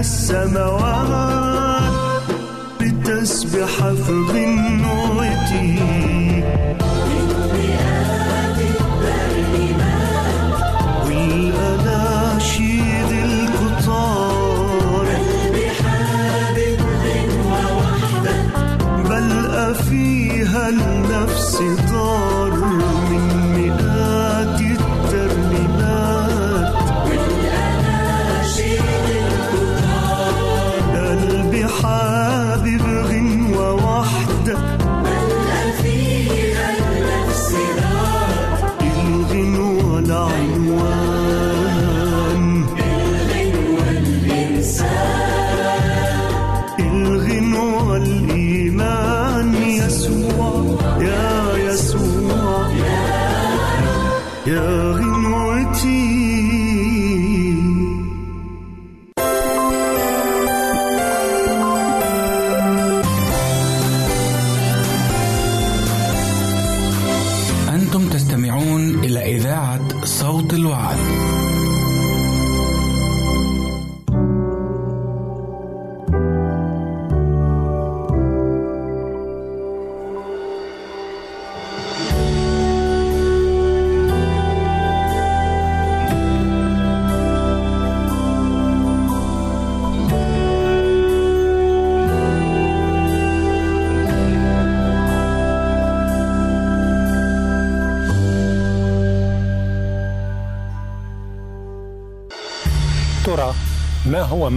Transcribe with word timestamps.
السماوات 0.00 1.92
لتسبح 2.80 3.88
في 3.92 4.10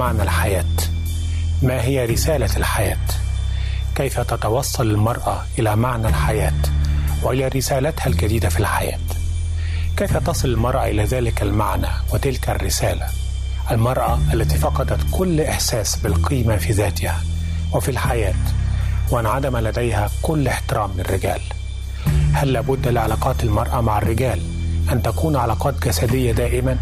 معنى 0.03 0.23
الحياة؟ 0.23 0.65
ما 1.61 1.81
هي 1.81 2.05
رسالة 2.05 2.57
الحياة؟ 2.57 2.97
كيف 3.95 4.19
تتوصل 4.19 4.91
المرأة 4.91 5.43
إلى 5.59 5.75
معنى 5.75 6.07
الحياة 6.07 6.61
وإلى 7.21 7.47
رسالتها 7.47 8.07
الجديدة 8.07 8.49
في 8.49 8.59
الحياة؟ 8.59 8.99
كيف 9.97 10.17
تصل 10.17 10.47
المرأة 10.47 10.85
إلى 10.87 11.03
ذلك 11.03 11.41
المعنى 11.41 11.87
وتلك 12.13 12.49
الرسالة؟ 12.49 13.07
المرأة 13.71 14.19
التي 14.33 14.57
فقدت 14.57 14.99
كل 15.11 15.41
إحساس 15.41 15.95
بالقيمة 15.95 16.57
في 16.57 16.71
ذاتها 16.73 17.23
وفي 17.73 17.91
الحياة 17.91 18.35
وانعدم 19.11 19.57
لديها 19.57 20.09
كل 20.21 20.47
احترام 20.47 20.91
للرجال. 20.97 21.41
هل 22.33 22.53
لابد 22.53 22.87
لعلاقات 22.87 23.43
المرأة 23.43 23.81
مع 23.81 23.97
الرجال 23.97 24.41
أن 24.91 25.01
تكون 25.03 25.35
علاقات 25.35 25.87
جسدية 25.87 26.31
دائما؟ 26.31 26.77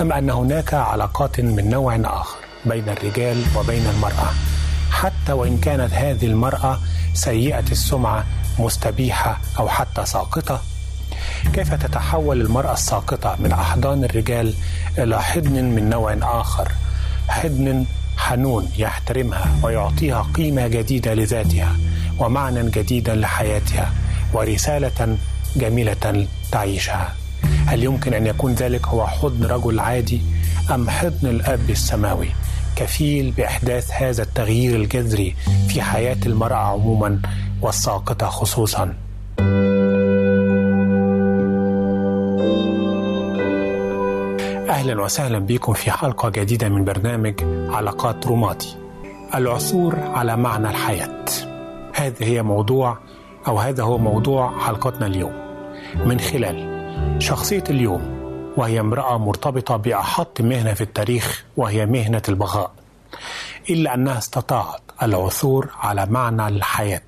أم 0.00 0.12
أن 0.12 0.30
هناك 0.30 0.74
علاقات 0.74 1.40
من 1.40 1.70
نوع 1.70 1.96
آخر 2.04 2.36
بين 2.66 2.88
الرجال 2.88 3.44
وبين 3.56 3.86
المرأة؟ 3.86 4.30
حتى 4.90 5.32
وإن 5.32 5.58
كانت 5.58 5.92
هذه 5.92 6.26
المرأة 6.26 6.80
سيئة 7.14 7.64
السمعة 7.70 8.24
مستبيحة 8.58 9.40
أو 9.58 9.68
حتى 9.68 10.06
ساقطة. 10.06 10.62
كيف 11.52 11.74
تتحول 11.74 12.40
المرأة 12.40 12.72
الساقطة 12.72 13.36
من 13.38 13.52
أحضان 13.52 14.04
الرجال 14.04 14.54
إلى 14.98 15.22
حضن 15.22 15.64
من 15.64 15.90
نوع 15.90 16.16
آخر؟ 16.22 16.72
حضن 17.28 17.84
حنون 18.16 18.68
يحترمها 18.76 19.46
ويعطيها 19.62 20.26
قيمة 20.34 20.66
جديدة 20.68 21.14
لذاتها 21.14 21.76
ومعنى 22.18 22.70
جديدا 22.70 23.14
لحياتها 23.14 23.92
ورسالة 24.32 25.16
جميلة 25.56 26.26
تعيشها. 26.52 27.14
هل 27.66 27.84
يمكن 27.84 28.14
أن 28.14 28.26
يكون 28.26 28.54
ذلك 28.54 28.86
هو 28.86 29.06
حضن 29.06 29.44
رجل 29.44 29.80
عادي 29.80 30.20
أم 30.74 30.90
حضن 30.90 31.28
الأب 31.28 31.70
السماوي؟ 31.70 32.28
كفيل 32.76 33.30
بإحداث 33.30 33.90
هذا 33.92 34.22
التغيير 34.22 34.76
الجذري 34.76 35.36
في 35.68 35.82
حياة 35.82 36.16
المرأة 36.26 36.56
عموما 36.56 37.20
والساقطة 37.62 38.26
خصوصا. 38.26 38.94
أهلا 44.68 45.02
وسهلا 45.02 45.38
بكم 45.38 45.72
في 45.72 45.90
حلقة 45.90 46.28
جديدة 46.28 46.68
من 46.68 46.84
برنامج 46.84 47.34
علاقات 47.68 48.26
روماتي. 48.26 48.76
العثور 49.34 49.96
على 50.00 50.36
معنى 50.36 50.68
الحياة. 50.70 51.24
هذا 51.94 52.16
هي 52.20 52.42
موضوع 52.42 52.98
أو 53.48 53.58
هذا 53.58 53.82
هو 53.82 53.98
موضوع 53.98 54.58
حلقتنا 54.58 55.06
اليوم. 55.06 55.32
من 56.04 56.20
خلال 56.20 56.73
شخصية 57.18 57.64
اليوم 57.70 58.24
وهي 58.56 58.80
امرأة 58.80 59.18
مرتبطة 59.18 59.76
بأحط 59.76 60.40
مهنة 60.40 60.74
في 60.74 60.80
التاريخ 60.80 61.44
وهي 61.56 61.86
مهنة 61.86 62.22
البغاء. 62.28 62.70
إلا 63.70 63.94
أنها 63.94 64.18
استطاعت 64.18 64.80
العثور 65.02 65.70
على 65.80 66.06
معنى 66.06 66.48
الحياة 66.48 67.02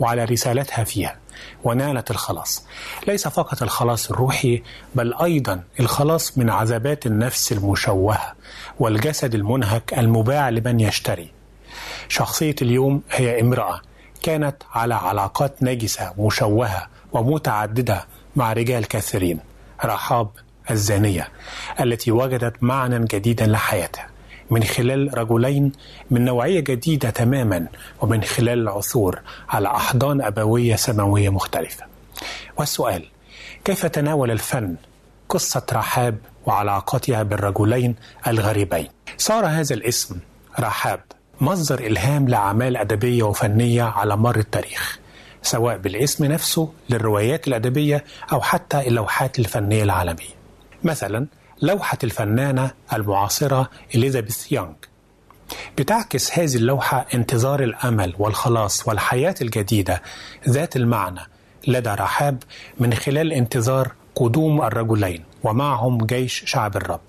وعلى 0.00 0.24
رسالتها 0.24 0.84
فيها 0.84 1.16
ونالت 1.64 2.10
الخلاص. 2.10 2.64
ليس 3.08 3.28
فقط 3.28 3.62
الخلاص 3.62 4.10
الروحي 4.10 4.62
بل 4.94 5.14
أيضا 5.14 5.62
الخلاص 5.80 6.38
من 6.38 6.50
عذابات 6.50 7.06
النفس 7.06 7.52
المشوهة 7.52 8.34
والجسد 8.78 9.34
المنهك 9.34 9.98
المباع 9.98 10.48
لمن 10.48 10.80
يشتري. 10.80 11.32
شخصية 12.08 12.54
اليوم 12.62 13.02
هي 13.10 13.40
امرأة 13.40 13.80
كانت 14.22 14.56
على 14.72 14.94
علاقات 14.94 15.62
نجسة 15.62 16.12
مشوهة 16.18 16.86
ومتعددة 17.12 18.06
مع 18.36 18.52
رجال 18.52 18.88
كثيرين 18.88 19.40
رحاب 19.84 20.28
الزانية 20.70 21.28
التي 21.80 22.10
وجدت 22.10 22.62
معنى 22.62 23.04
جديدا 23.04 23.46
لحياتها. 23.46 24.06
من 24.50 24.64
خلال 24.64 25.18
رجلين 25.18 25.72
من 26.10 26.24
نوعية 26.24 26.60
جديدة 26.60 27.10
تماما 27.10 27.66
ومن 28.00 28.22
خلال 28.22 28.58
العثور 28.58 29.20
على 29.48 29.68
أحضان 29.68 30.22
أبوية 30.22 30.76
سماوية 30.76 31.28
مختلفة. 31.28 31.84
والسؤال 32.56 33.04
كيف 33.64 33.86
تناول 33.86 34.30
الفن 34.30 34.76
قصة 35.28 35.66
رحاب 35.72 36.18
وعلاقتها 36.46 37.22
بالرجلين 37.22 37.94
الغريبين؟ 38.26 38.88
صار 39.16 39.46
هذا 39.46 39.74
الاسم 39.74 40.16
رحاب 40.60 41.00
مصدر 41.40 41.78
إلهام 41.78 42.28
لأعمال 42.28 42.76
أدبية 42.76 43.22
وفنية 43.22 43.82
على 43.82 44.16
مر 44.16 44.36
التاريخ. 44.36 44.98
سواء 45.44 45.76
بالاسم 45.76 46.24
نفسه 46.24 46.72
للروايات 46.90 47.48
الأدبية 47.48 48.04
أو 48.32 48.40
حتى 48.40 48.88
اللوحات 48.88 49.38
الفنية 49.38 49.82
العالمية. 49.82 50.34
مثلا 50.84 51.26
لوحة 51.62 51.98
الفنانة 52.04 52.70
المعاصرة 52.92 53.70
إليزابيث 53.94 54.52
يونغ 54.52 54.72
بتعكس 55.78 56.38
هذه 56.38 56.56
اللوحة 56.56 57.06
انتظار 57.14 57.62
الأمل 57.62 58.14
والخلاص 58.18 58.88
والحياة 58.88 59.34
الجديدة 59.42 60.02
ذات 60.48 60.76
المعنى 60.76 61.20
لدى 61.68 61.90
رحاب 61.90 62.42
من 62.78 62.94
خلال 62.94 63.32
انتظار 63.32 63.92
قدوم 64.14 64.62
الرجلين 64.62 65.24
ومعهم 65.42 66.06
جيش 66.06 66.42
شعب 66.46 66.76
الرب. 66.76 67.00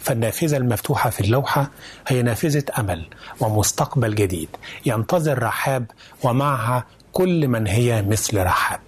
فالنافذة 0.00 0.56
المفتوحة 0.56 1.10
في 1.10 1.20
اللوحة 1.20 1.70
هي 2.08 2.22
نافذة 2.22 2.64
أمل 2.78 3.06
ومستقبل 3.40 4.14
جديد. 4.14 4.48
ينتظر 4.86 5.42
رحاب 5.42 5.84
ومعها 6.22 6.84
كل 7.12 7.48
من 7.48 7.66
هي 7.66 8.02
مثل 8.02 8.42
رحاب. 8.42 8.80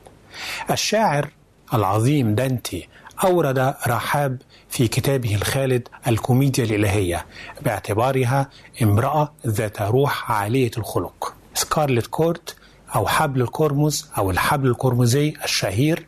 الشاعر 0.71 1.29
العظيم 1.75 2.35
دانتي 2.35 2.89
أورد 3.25 3.75
رحاب 3.87 4.43
في 4.71 4.89
كتابه 4.89 5.35
الخالد 5.35 5.89
الكوميديا 6.09 6.65
الإلهية 6.65 7.27
باعتبارها 7.63 8.49
امرأة 8.83 9.33
ذات 9.47 9.83
روح 9.83 10.33
عالية 10.33 10.71
الخلق. 10.79 11.35
scarlet 11.55 12.07
cord 12.07 12.57
أو 12.95 13.07
حبل 13.07 13.41
القرمز 13.41 14.11
أو 14.19 14.31
الحبل 14.31 14.69
القرمزي 14.69 15.35
الشهير 15.45 16.07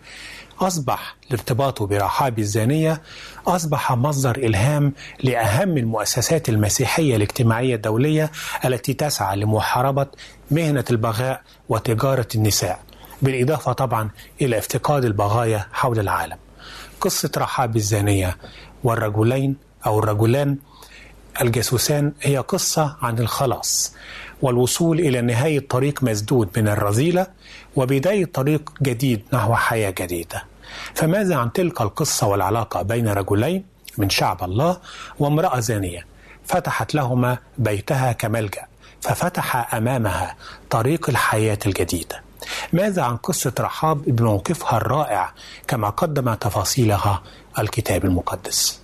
أصبح 0.66 1.16
لارتباطه 1.30 1.87
برحاب 1.87 2.38
الزانية 2.38 3.02
أصبح 3.47 3.92
مصدر 3.92 4.37
إلهام 4.37 4.92
لأهم 5.23 5.76
المؤسسات 5.78 6.49
المسيحية 6.49 7.16
الاجتماعية 7.16 7.75
الدولية 7.75 8.30
التي 8.64 8.94
تسعى 8.94 9.37
لمحاربة 9.37 10.06
مهنة 10.50 10.85
البغاء 10.90 11.42
وتجارة 11.68 12.28
النساء 12.35 12.80
بالإضافة 13.23 13.73
طبعا 13.73 14.11
إلى 14.42 14.59
افتقاد 14.59 15.04
البغايا 15.04 15.66
حول 15.73 15.99
العالم. 16.00 16.37
قصة 17.00 17.30
رحاب 17.37 17.76
الزانية 17.76 18.37
والرجلين 18.85 19.56
أو 19.87 19.99
الرجلان 19.99 20.56
الجاسوسان 21.40 22.12
هي 22.23 22.38
قصة 22.38 22.97
عن 23.02 23.18
الخلاص 23.18 23.94
والوصول 24.42 24.99
إلى 25.00 25.21
نهاية 25.21 25.68
طريق 25.68 26.02
مسدود 26.02 26.49
من 26.56 26.68
الرذيلة 26.68 27.26
وبداية 27.76 28.25
طريق 28.25 28.73
جديد 28.83 29.23
نحو 29.33 29.54
حياة 29.54 29.90
جديدة. 29.99 30.44
فماذا 30.95 31.37
عن 31.37 31.52
تلك 31.52 31.81
القصة 31.81 32.26
والعلاقة 32.26 32.83
بين 32.83 33.09
رجلين 33.09 33.64
من 33.99 34.11
شعب 34.11 34.45
الله 34.45 34.76
وامرأة 35.19 35.61
زانية؟ 35.61 36.07
فتحت 36.45 36.95
لهما 36.95 37.38
بيتها 37.59 38.12
كملجأ 38.12 38.62
ففتح 39.00 39.75
أمامها 39.75 40.37
طريق 40.71 41.11
الحياة 41.11 41.59
الجديدة 41.66 42.23
ماذا 42.73 43.02
عن 43.02 43.16
قصة 43.16 43.52
رحاب 43.61 44.02
بموقفها 44.07 44.76
الرائع 44.76 45.33
كما 45.69 45.88
قدم 45.90 46.35
تفاصيلها 46.35 47.23
الكتاب 47.59 48.04
المقدس؟ 48.04 48.81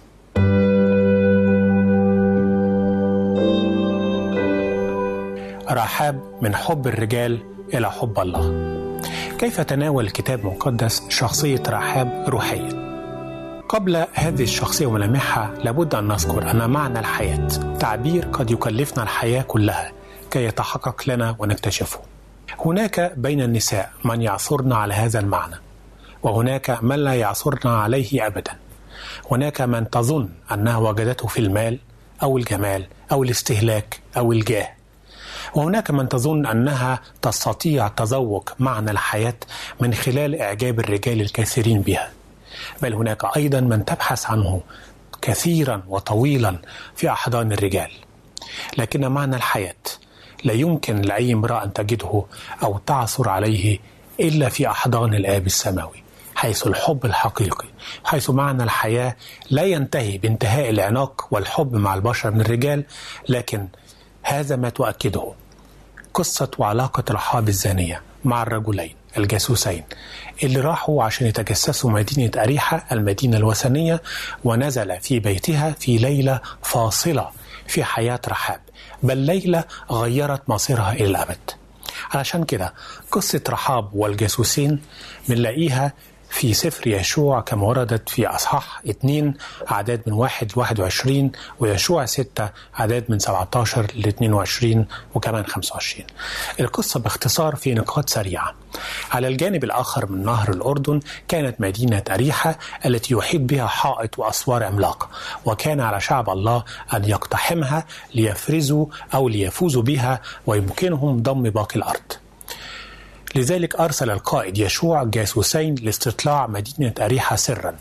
رحاب 5.71 6.21
من 6.43 6.55
حب 6.57 6.87
الرجال 6.87 7.39
إلى 7.75 7.91
حب 7.91 8.19
الله. 8.19 8.70
كيف 9.41 9.61
تناول 9.61 10.05
الكتاب 10.05 10.41
المقدس 10.41 11.09
شخصية 11.09 11.63
رحاب 11.69 12.25
روحيا 12.29 12.69
قبل 13.69 14.07
هذه 14.15 14.43
الشخصية 14.43 14.87
وملامحها 14.87 15.55
لابد 15.65 15.95
أن 15.95 16.09
نذكر 16.09 16.51
أن 16.51 16.71
معنى 16.71 16.99
الحياة 16.99 17.47
تعبير 17.79 18.25
قد 18.25 18.51
يكلفنا 18.51 19.03
الحياة 19.03 19.43
كلها 19.43 19.93
كي 20.31 20.45
يتحقق 20.45 21.03
لنا 21.07 21.37
ونكتشفه. 21.39 22.01
هناك 22.59 23.13
بين 23.17 23.41
النساء 23.41 23.91
من 24.05 24.23
يعثرن 24.23 24.73
على 24.73 24.95
هذا 24.95 25.21
المعنى 25.21 25.57
وهناك 26.23 26.79
من 26.83 26.97
لا 26.97 27.15
يعثرن 27.15 27.71
عليه 27.71 28.27
أبدا. 28.27 28.53
هناك 29.31 29.61
من 29.61 29.91
تظن 29.91 30.29
أنها 30.53 30.77
وجدته 30.77 31.27
في 31.27 31.41
المال 31.41 31.79
أو 32.23 32.39
الجمال 32.39 32.87
أو 33.13 33.23
الاستهلاك 33.23 34.01
أو 34.17 34.33
الجاه. 34.33 34.80
وهناك 35.55 35.91
من 35.91 36.09
تظن 36.09 36.47
أنها 36.47 37.01
تستطيع 37.23 37.89
تذوق 37.89 38.53
معنى 38.59 38.91
الحياة 38.91 39.35
من 39.81 39.95
خلال 39.95 40.41
إعجاب 40.41 40.81
الرجال 40.81 41.21
الكثيرين 41.21 41.81
بها. 41.81 42.13
بل 42.83 42.95
هناك 42.95 43.37
أيضا 43.37 43.61
من 43.61 43.85
تبحث 43.85 44.27
عنه 44.27 44.61
كثيرا 45.23 45.83
وطويلا 45.89 46.57
في 46.97 47.11
أحضان 47.11 47.53
الرجال. 47.53 47.91
لكن 48.79 49.09
معنى 49.09 49.37
الحياة 49.37 49.75
لا 50.45 50.53
يمكن 50.53 51.01
لأي 51.01 51.33
امرأة 51.33 51.65
أن 51.65 51.73
تجده 51.73 52.25
أو 52.63 52.79
تعثر 52.87 53.29
عليه 53.29 53.79
إلا 54.21 54.49
في 54.49 54.69
أحضان 54.71 55.15
الآب 55.15 55.47
السماوي 55.47 56.03
حيث 56.35 56.67
الحب 56.67 57.05
الحقيقي 57.07 57.69
حيث 58.05 58.31
معنى 58.31 58.63
الحياة 58.63 59.17
لا 59.51 59.63
ينتهي 59.63 60.19
بانتهاء 60.19 60.71
العناق 60.71 61.29
والحب 61.31 61.75
مع 61.75 61.95
البشر 61.95 62.31
من 62.31 62.41
الرجال 62.41 62.85
لكن 63.29 63.69
هذا 64.23 64.57
ما 64.57 64.69
تؤكده. 64.69 65.33
قصة 66.21 66.51
وعلاقة 66.59 67.05
رحاب 67.11 67.49
الزانية 67.49 68.03
مع 68.25 68.43
الرجلين 68.43 68.95
الجاسوسين 69.17 69.85
اللي 70.43 70.61
راحوا 70.61 71.05
عشان 71.05 71.27
يتجسسوا 71.27 71.91
مدينة 71.91 72.31
أريحة 72.37 72.87
المدينة 72.93 73.37
الوثنية 73.37 74.03
ونزل 74.45 75.01
في 75.01 75.19
بيتها 75.21 75.71
في 75.71 75.97
ليلة 75.97 76.41
فاصلة 76.63 77.31
في 77.67 77.85
حياة 77.85 78.21
رحاب. 78.29 78.61
بل 79.03 79.17
ليلة 79.19 79.65
غيرت 79.91 80.43
مصيرها 80.51 80.93
إلى 80.93 81.05
الأبد. 81.05 81.51
علشان 82.15 82.45
كده 82.45 82.75
قصة 83.13 83.43
رحاب 83.49 83.95
والجاسوسين 83.95 84.83
بنلاقيها 85.29 85.93
في 86.31 86.55
سفر 86.55 86.87
يشوع 86.87 87.41
كما 87.41 87.67
وردت 87.67 88.09
في 88.09 88.27
أصحاح 88.27 88.81
2 88.91 89.35
أعداد 89.71 90.03
من 90.07 90.13
1 90.13 90.53
ل 90.57 90.59
21 90.59 91.33
ويشوع 91.61 92.05
6 92.05 92.51
أعداد 92.81 93.05
من 93.09 93.19
17 93.19 93.87
ل 93.95 94.09
22 94.09 94.87
وكمان 95.15 95.45
25 95.47 96.07
القصة 96.61 97.01
باختصار 97.01 97.57
في 97.57 97.75
نقاط 97.75 98.11
سريعة. 98.11 98.55
على 99.11 99.29
الجانب 99.29 99.65
الآخر 99.65 100.13
من 100.13 100.25
نهر 100.25 100.51
الأردن 100.51 101.01
كانت 101.29 101.61
مدينة 101.61 102.03
أريحة 102.11 102.59
التي 102.87 103.15
يحيط 103.15 103.41
بها 103.41 103.67
حائط 103.67 104.19
وأسوار 104.19 104.65
عملاقة 104.65 105.09
وكان 105.45 105.81
على 105.81 106.01
شعب 106.01 106.31
الله 106.31 106.65
أن 106.95 107.05
يقتحمها 107.05 107.87
ليفرزوا 108.15 108.87
أو 109.15 109.29
ليفوزوا 109.29 109.83
بها 109.83 110.21
ويمكنهم 110.47 111.23
ضم 111.23 111.43
باقي 111.43 111.77
الأرض. 111.77 112.13
لذلك 113.35 113.77
أرسل 113.77 114.11
القائد 114.11 114.59
يشوع 114.59 115.05
جاسوسين 115.05 115.75
لاستطلاع 115.75 116.47
مدينة 116.47 116.95
أريحة 117.01 117.37
سرا. 117.37 117.77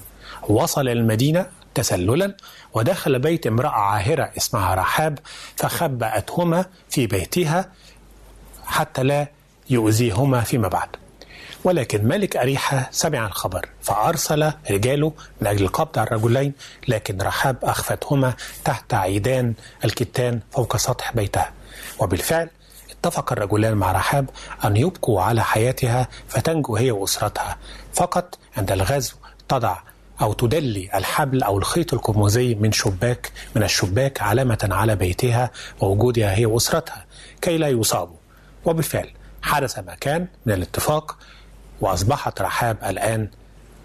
وصل 0.50 0.88
المدينة 0.90 1.46
تسللا 1.76 2.38
ودخل 2.74 3.20
بيت 3.20 3.48
امرأة 3.48 3.70
عاهرة 3.70 4.32
اسمها 4.38 4.76
رحاب 4.76 5.20
فخبأتهما 5.56 6.66
في 6.90 7.08
بيتها 7.08 7.72
حتى 8.66 9.04
لا 9.04 9.28
يؤذيهما 9.70 10.42
فيما 10.42 10.68
بعد. 10.68 10.90
ولكن 11.64 12.06
ملك 12.06 12.38
أريحة 12.38 12.90
سمع 12.92 13.28
الخبر 13.28 13.70
فأرسل 13.82 14.52
رجاله 14.72 15.14
من 15.42 15.48
أجل 15.48 15.64
القبض 15.66 16.00
على 16.00 16.08
الرجلين 16.08 16.54
لكن 16.88 17.22
رحاب 17.22 17.58
أخفتهما 17.64 18.34
تحت 18.66 18.94
عيدان 18.94 19.54
الكتان 19.86 20.40
فوق 20.52 20.78
سطح 20.78 21.16
بيتها. 21.16 21.52
وبالفعل 22.00 22.50
اتفق 23.00 23.32
الرجلان 23.32 23.74
مع 23.78 23.92
رحاب 23.92 24.30
أن 24.66 24.78
يبقوا 24.78 25.22
على 25.22 25.44
حياتها 25.44 26.08
فتنجو 26.28 26.76
هي 26.76 26.92
وأسرتها. 26.92 27.58
فقط 27.94 28.38
عند 28.58 28.72
الغزو 28.72 29.16
تضع 29.48 29.78
أو 30.22 30.34
تدلي 30.34 30.90
الحبل 30.96 31.44
أو 31.44 31.58
الخيط 31.58 31.94
القرمزي 31.94 32.56
من 32.56 32.72
شباك 32.72 33.32
من 33.56 33.64
الشباك 33.64 34.22
علامة 34.22 34.70
على 34.72 34.96
بيتها 34.96 35.52
ووجودها 35.82 36.36
هي 36.36 36.46
وأسرتها 36.46 37.06
كي 37.42 37.58
لا 37.58 37.68
يصابوا. 37.68 38.16
وبالفعل 38.66 39.12
حدث 39.42 39.80
ما 39.80 39.96
كان 39.96 40.28
من 40.46 40.54
الاتفاق 40.54 41.18
وأصبحت 41.82 42.42
رحاب 42.42 42.78
الآن 42.86 43.30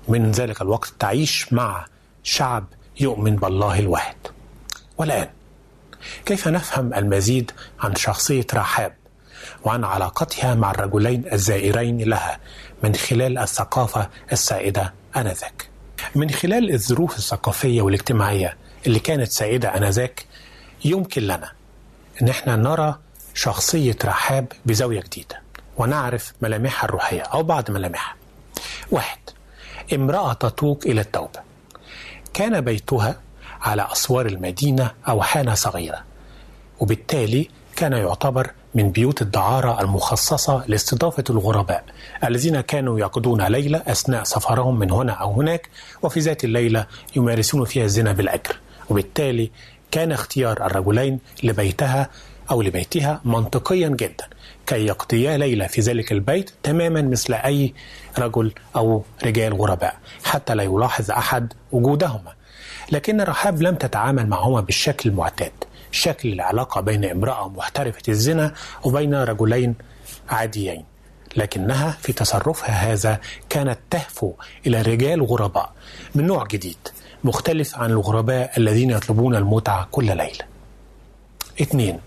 من 0.08 0.30
ذلك 0.30 0.62
الوقت 0.62 0.92
تعيش 0.98 1.52
مع 1.52 1.86
شعب 2.22 2.64
يؤمن 3.00 3.36
بالله 3.36 3.78
الواحد. 3.78 4.16
والآن 4.98 5.28
كيف 6.26 6.48
نفهم 6.48 6.94
المزيد 6.94 7.50
عن 7.80 7.94
شخصية 7.94 8.46
رحاب؟ 8.54 8.94
وعن 9.64 9.84
علاقتها 9.84 10.54
مع 10.54 10.70
الرجلين 10.70 11.24
الزائرين 11.32 11.98
لها 11.98 12.38
من 12.82 12.94
خلال 12.94 13.38
الثقافة 13.38 14.08
السائدة 14.32 14.92
آنذاك. 15.16 15.68
من 16.14 16.30
خلال 16.30 16.72
الظروف 16.74 17.18
الثقافية 17.18 17.82
والاجتماعية 17.82 18.56
اللي 18.86 18.98
كانت 18.98 19.28
سائدة 19.30 19.76
آنذاك 19.76 20.24
يمكن 20.84 21.22
لنا 21.22 21.52
أن 22.22 22.28
إحنا 22.28 22.56
نرى 22.56 22.98
شخصية 23.34 23.96
رحاب 24.04 24.52
بزاوية 24.66 25.00
جديدة 25.00 25.40
ونعرف 25.76 26.32
ملامحها 26.42 26.84
الروحية 26.88 27.20
أو 27.22 27.42
بعض 27.42 27.70
ملامحها. 27.70 28.14
واحد 28.90 29.18
امرأة 29.94 30.32
تتوق 30.32 30.80
إلى 30.86 31.00
التوبة. 31.00 31.40
كان 32.34 32.60
بيتها 32.60 33.20
على 33.62 33.88
أسوار 33.92 34.26
المدينة 34.26 34.90
أو 35.08 35.22
حانة 35.22 35.54
صغيرة 35.54 36.04
وبالتالي 36.80 37.48
كان 37.76 37.92
يعتبر 37.92 38.50
من 38.74 38.90
بيوت 38.90 39.22
الدعارة 39.22 39.80
المخصصة 39.80 40.64
لاستضافة 40.66 41.24
الغرباء 41.30 41.84
الذين 42.24 42.60
كانوا 42.60 42.98
يقضون 42.98 43.42
ليلة 43.42 43.82
أثناء 43.86 44.24
سفرهم 44.24 44.78
من 44.78 44.90
هنا 44.90 45.12
أو 45.12 45.32
هناك 45.32 45.68
وفي 46.02 46.20
ذات 46.20 46.44
الليلة 46.44 46.86
يمارسون 47.16 47.64
فيها 47.64 47.84
الزنا 47.84 48.12
بالأجر. 48.12 48.56
وبالتالي 48.90 49.50
كان 49.90 50.12
اختيار 50.12 50.66
الرجلين 50.66 51.18
لبيتها 51.42 52.08
أو 52.50 52.62
لبيتها 52.62 53.20
منطقيا 53.24 53.88
جدا 53.88 54.24
كي 54.66 54.86
يقضيا 54.86 55.36
ليلة 55.36 55.66
في 55.66 55.80
ذلك 55.80 56.12
البيت 56.12 56.50
تماما 56.62 57.02
مثل 57.02 57.34
أي 57.34 57.74
رجل 58.18 58.52
أو 58.76 59.04
رجال 59.24 59.54
غرباء 59.54 59.96
حتى 60.24 60.54
لا 60.54 60.62
يلاحظ 60.62 61.10
أحد 61.10 61.52
وجودهما. 61.72 62.32
لكن 62.92 63.20
رحاب 63.20 63.62
لم 63.62 63.74
تتعامل 63.74 64.26
معهما 64.26 64.60
بالشكل 64.60 65.10
المعتاد 65.10 65.52
شكل 65.94 66.32
العلاقة 66.32 66.80
بين 66.80 67.04
امرأة 67.04 67.48
محترفة 67.48 68.02
الزنا 68.08 68.54
وبين 68.84 69.14
رجلين 69.14 69.74
عاديين 70.28 70.84
لكنها 71.36 71.90
في 72.02 72.12
تصرفها 72.12 72.70
هذا 72.70 73.20
كانت 73.50 73.78
تهفو 73.90 74.32
إلى 74.66 74.82
رجال 74.82 75.22
غرباء 75.22 75.72
من 76.14 76.26
نوع 76.26 76.46
جديد 76.46 76.76
مختلف 77.24 77.76
عن 77.76 77.90
الغرباء 77.90 78.52
الذين 78.58 78.90
يطلبون 78.90 79.36
المتعة 79.36 79.88
كل 79.90 80.06
ليلة. 80.06 80.44
اثنين 81.62 82.00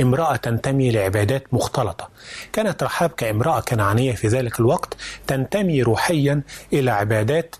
امرأة 0.00 0.36
تنتمي 0.36 0.90
لعبادات 0.90 1.54
مختلطة. 1.54 2.08
كانت 2.52 2.82
رحاب 2.82 3.10
كامرأة 3.10 3.60
كنعانية 3.60 4.12
في 4.12 4.28
ذلك 4.28 4.60
الوقت 4.60 4.96
تنتمي 5.26 5.82
روحيا 5.82 6.42
إلى 6.72 6.90
عبادات 6.90 7.56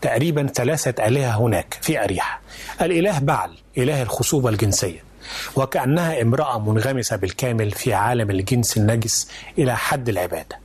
تقريبا 0.00 0.46
ثلاثة 0.46 1.06
آلهة 1.06 1.40
هناك 1.40 1.78
في 1.80 2.04
أريحة. 2.04 2.40
الإله 2.82 3.18
بعل 3.18 3.50
إله 3.78 4.02
الخصوبة 4.02 4.48
الجنسية. 4.48 5.11
وكأنها 5.56 6.22
امرأة 6.22 6.58
منغمسة 6.58 7.16
بالكامل 7.16 7.70
في 7.70 7.94
عالم 7.94 8.30
الجنس 8.30 8.76
النجس 8.76 9.28
إلى 9.58 9.76
حد 9.76 10.08
العبادة. 10.08 10.58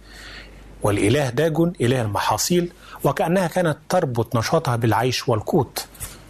والإله 0.81 1.29
داجون 1.29 1.73
إله 1.81 2.01
المحاصيل 2.01 2.71
وكأنها 3.03 3.47
كانت 3.47 3.77
تربط 3.89 4.35
نشاطها 4.35 4.75
بالعيش 4.75 5.29
والقوت. 5.29 5.85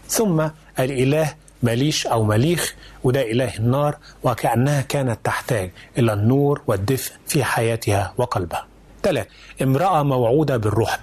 ثم 0.08 0.48
الإله 0.80 1.34
مليش 1.64 2.08
أو 2.08 2.24
مليخ 2.24 2.76
وده 3.04 3.22
إله 3.32 3.58
النار 3.58 3.98
وكأنها 4.24 4.82
كانت 4.82 5.20
تحتاج 5.24 5.72
إلى 5.98 6.14
النور 6.14 6.62
والدفء 6.68 7.12
في 7.28 7.44
حياتها 7.44 8.14
وقلبها. 8.18 8.68
ثلاث 9.04 9.28
امرأة 9.62 10.04
موعودة 10.04 10.58
بالرحب. 10.58 11.02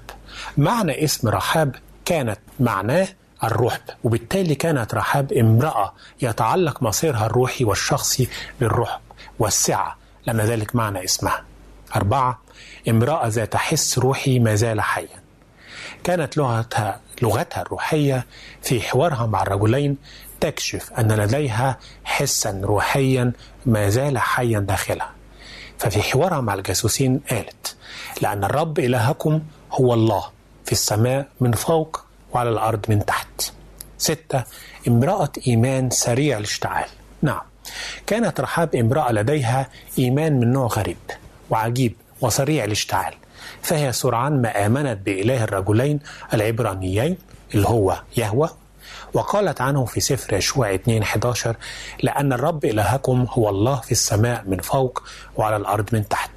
معنى 0.57 1.05
اسم 1.05 1.29
رحاب 1.29 1.77
كانت 2.05 2.39
معناه 2.61 3.09
الرحب 3.47 3.81
وبالتالي 4.05 4.55
كانت 4.55 4.95
رحاب 4.95 5.33
امرأة 5.33 5.93
يتعلق 6.23 6.83
مصيرها 6.83 7.27
الروحي 7.27 7.65
والشخصي 7.65 8.29
بالرحب 8.61 9.01
والسعة 9.39 9.97
لأن 10.27 10.41
ذلك 10.41 10.77
معنى 10.77 11.05
اسمها. 11.05 11.45
أربعة 11.97 12.39
امرأة 12.89 13.29
ذات 13.29 13.57
حس 13.57 13.99
روحي 13.99 14.39
ما 14.39 14.55
زال 14.55 14.81
حيا. 14.81 15.25
كانت 16.05 16.37
لغتها 16.37 17.01
لغتها 17.23 17.63
الروحية 17.63 18.27
في 18.63 18.81
حوارها 18.81 19.27
مع 19.27 19.43
الرجلين 19.43 19.97
تكشف 20.41 20.93
أن 20.93 21.13
لديها 21.13 21.79
حسا 22.05 22.61
روحيا 22.65 23.33
ما 23.67 23.89
زال 23.89 24.19
حيا 24.19 24.59
داخلها. 24.59 25.11
ففي 25.79 26.03
حوارها 26.03 26.41
مع 26.41 26.55
الجاسوسين 26.55 27.21
قالت 27.31 27.77
لأن 28.21 28.45
الرب 28.45 28.79
إلهكم 28.79 29.41
هو 29.73 29.95
الله 29.95 30.25
في 30.65 30.73
السماء 30.73 31.29
من 31.41 31.53
فوق 31.53 32.05
وعلى 32.35 32.51
الأرض 32.51 32.87
من 32.89 33.05
تحت. 33.05 33.53
ستة 33.99 34.45
امرأة 34.89 35.31
إيمان 35.47 35.91
سريع 35.91 36.39
الاشتعال. 36.39 36.89
نعم. 37.23 37.41
كانت 38.07 38.41
رحاب 38.41 38.75
امرأة 38.75 39.13
لديها 39.13 39.69
إيمان 39.99 40.41
من 40.41 40.53
نوع 40.53 40.67
غريب 40.67 40.97
وعجيب 41.51 41.95
وسريع 42.21 42.65
الاشتعال 42.65 43.15
فهي 43.63 43.93
سرعان 43.93 44.43
ما 44.43 44.67
آمنت 44.67 44.99
بإله 45.07 45.45
الرجلين 45.45 46.01
العبرانيين 46.35 47.17
اللي 47.55 47.69
هو 47.69 48.01
يهوى 48.17 48.51
وقالت 49.15 49.61
عنه 49.61 49.85
في 49.85 50.01
سفر 50.01 50.37
يشوع 50.37 50.75
2 50.75 51.03
11 51.03 51.57
لأن 52.03 52.33
الرب 52.33 52.65
إلهكم 52.65 53.27
هو 53.31 53.49
الله 53.49 53.81
في 53.81 53.93
السماء 53.93 54.45
من 54.47 54.59
فوق 54.59 55.03
وعلى 55.37 55.57
الأرض 55.57 55.89
من 55.93 56.09
تحت. 56.09 56.31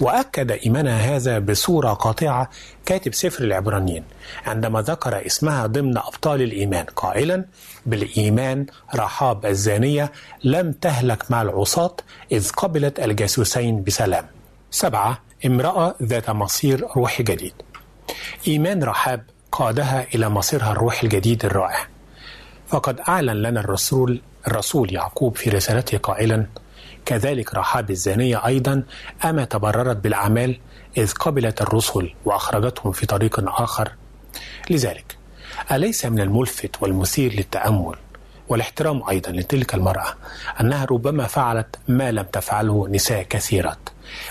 وأكد 0.00 0.50
إيمانها 0.50 1.16
هذا 1.16 1.38
بصورة 1.38 1.92
قاطعة 1.92 2.50
كاتب 2.86 3.14
سفر 3.14 3.44
العبرانيين 3.44 4.04
عندما 4.46 4.82
ذكر 4.82 5.26
اسمها 5.26 5.66
ضمن 5.66 5.98
أبطال 5.98 6.42
الإيمان 6.42 6.84
قائلا 6.84 7.44
بالإيمان 7.86 8.66
رحاب 8.94 9.46
الزانية 9.46 10.12
لم 10.44 10.72
تهلك 10.72 11.30
مع 11.30 11.42
العصاة 11.42 11.96
إذ 12.32 12.50
قبلت 12.50 13.00
الجاسوسين 13.00 13.82
بسلام. 13.82 14.26
سبعة 14.70 15.18
امرأة 15.46 15.94
ذات 16.02 16.30
مصير 16.30 16.86
روحي 16.96 17.22
جديد. 17.22 17.54
إيمان 18.48 18.84
رحاب 18.84 19.22
قادها 19.52 20.06
إلى 20.14 20.28
مصيرها 20.28 20.72
الروحي 20.72 21.06
الجديد 21.06 21.44
الرائع. 21.44 21.95
فقد 22.68 23.00
أعلن 23.00 23.42
لنا 23.42 23.60
الرسول 23.60 24.20
الرسول 24.46 24.94
يعقوب 24.94 25.36
في 25.36 25.50
رسالته 25.50 25.98
قائلا 25.98 26.46
كذلك 27.06 27.54
رحاب 27.54 27.90
الزانية 27.90 28.46
أيضا 28.46 28.82
أما 29.24 29.44
تبررت 29.44 29.96
بالأعمال 29.96 30.58
إذ 30.96 31.12
قبلت 31.12 31.62
الرسل 31.62 32.14
وأخرجتهم 32.24 32.92
في 32.92 33.06
طريق 33.06 33.60
آخر. 33.62 33.92
لذلك 34.70 35.16
أليس 35.72 36.06
من 36.06 36.20
الملفت 36.20 36.82
والمثير 36.82 37.34
للتأمل 37.34 37.94
والاحترام 38.48 39.02
أيضا 39.08 39.30
لتلك 39.30 39.74
المرأة 39.74 40.14
أنها 40.60 40.84
ربما 40.84 41.26
فعلت 41.26 41.76
ما 41.88 42.12
لم 42.12 42.22
تفعله 42.32 42.88
نساء 42.88 43.22
كثيرات 43.22 43.78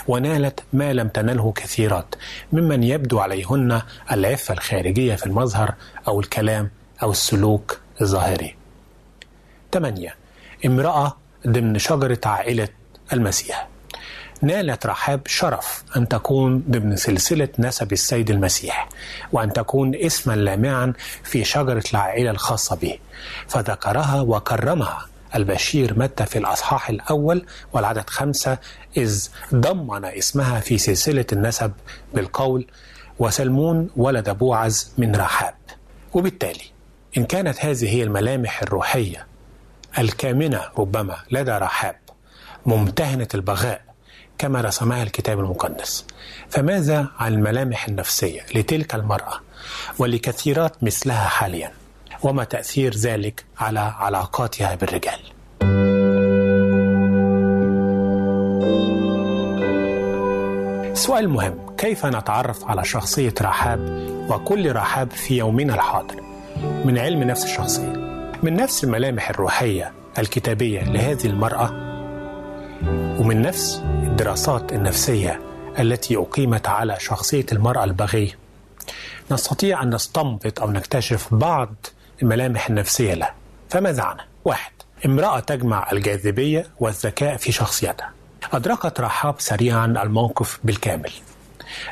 ونالت 0.07 0.59
ما 0.73 0.93
لم 0.93 1.07
تنله 1.07 1.51
كثيرات 1.51 2.15
ممن 2.53 2.83
يبدو 2.83 3.19
عليهن 3.19 3.81
العفة 4.11 4.53
الخارجية 4.53 5.15
في 5.15 5.25
المظهر 5.25 5.73
أو 6.07 6.19
الكلام 6.19 6.69
أو 7.03 7.11
السلوك 7.11 7.79
الظاهري. 8.01 8.55
8 9.71 10.15
امرأة 10.65 11.17
ضمن 11.47 11.77
شجرة 11.77 12.19
عائلة 12.25 12.67
المسيح. 13.13 13.67
نالت 14.41 14.85
رحاب 14.85 15.27
شرف 15.27 15.83
أن 15.97 16.07
تكون 16.07 16.63
ضمن 16.69 16.95
سلسلة 16.95 17.49
نسب 17.59 17.93
السيد 17.93 18.29
المسيح 18.29 18.89
وأن 19.31 19.53
تكون 19.53 19.95
اسما 19.95 20.33
لامعا 20.33 20.93
في 21.23 21.43
شجرة 21.43 21.83
العائلة 21.91 22.31
الخاصة 22.31 22.75
به. 22.75 22.97
فذكرها 23.47 24.21
وكرمها 24.21 25.05
البشير 25.35 25.99
متى 25.99 26.25
في 26.25 26.37
الأصحاح 26.37 26.89
الأول 26.89 27.45
والعدد 27.73 28.09
خمسة 28.09 28.57
إذ 28.97 29.27
ضمن 29.55 30.05
اسمها 30.05 30.59
في 30.59 30.77
سلسلة 30.77 31.25
النسب 31.33 31.71
بالقول 32.13 32.67
وسلمون 33.19 33.89
ولد 33.95 34.29
بوعز 34.29 34.93
من 34.97 35.15
رحاب. 35.15 35.55
وبالتالي 36.13 36.74
إن 37.17 37.25
كانت 37.25 37.65
هذه 37.65 37.89
هي 37.89 38.03
الملامح 38.03 38.61
الروحية 38.61 39.27
الكامنة 39.99 40.61
ربما 40.77 41.17
لدى 41.31 41.51
رحاب 41.51 41.95
ممتهنة 42.65 43.27
البغاء 43.35 43.81
كما 44.37 44.61
رسمها 44.61 45.03
الكتاب 45.03 45.39
المقدس 45.39 46.05
فماذا 46.49 47.07
عن 47.19 47.33
الملامح 47.33 47.87
النفسية 47.87 48.41
لتلك 48.55 48.95
المرأة 48.95 49.39
ولكثيرات 49.99 50.83
مثلها 50.83 51.27
حاليا؟ 51.27 51.71
وما 52.23 52.43
تأثير 52.43 52.95
ذلك 52.95 53.45
على 53.57 53.79
علاقاتها 53.79 54.75
بالرجال؟ 54.75 55.19
سؤال 60.95 61.29
مهم 61.29 61.75
كيف 61.77 62.05
نتعرف 62.05 62.65
على 62.65 62.85
شخصية 62.85 63.33
رحاب 63.41 63.79
وكل 64.29 64.75
رحاب 64.75 65.11
في 65.11 65.37
يومنا 65.37 65.75
الحاضر؟ 65.75 66.34
من 66.63 66.97
علم 66.97 67.23
نفس 67.23 67.43
الشخصية 67.43 67.93
من 68.43 68.53
نفس 68.53 68.83
الملامح 68.83 69.29
الروحية 69.29 69.93
الكتابية 70.19 70.83
لهذه 70.83 71.25
المرأة 71.25 71.69
ومن 73.19 73.41
نفس 73.41 73.81
الدراسات 73.85 74.73
النفسية 74.73 75.39
التي 75.79 76.17
أقيمت 76.17 76.67
على 76.67 76.95
شخصية 76.99 77.45
المرأة 77.51 77.83
البغية 77.83 78.37
نستطيع 79.31 79.83
أن 79.83 79.95
نستنبط 79.95 80.59
أو 80.59 80.71
نكتشف 80.71 81.33
بعض 81.33 81.75
الملامح 82.21 82.69
النفسية 82.69 83.13
له. 83.13 83.29
فماذا 83.69 84.03
عنها؟ 84.03 84.25
واحد 84.45 84.71
امرأة 85.05 85.39
تجمع 85.39 85.91
الجاذبية 85.91 86.67
والذكاء 86.79 87.37
في 87.37 87.51
شخصيتها. 87.51 88.11
أدركت 88.53 88.99
رحاب 88.99 89.35
سريعا 89.39 89.85
الموقف 89.85 90.59
بالكامل. 90.63 91.11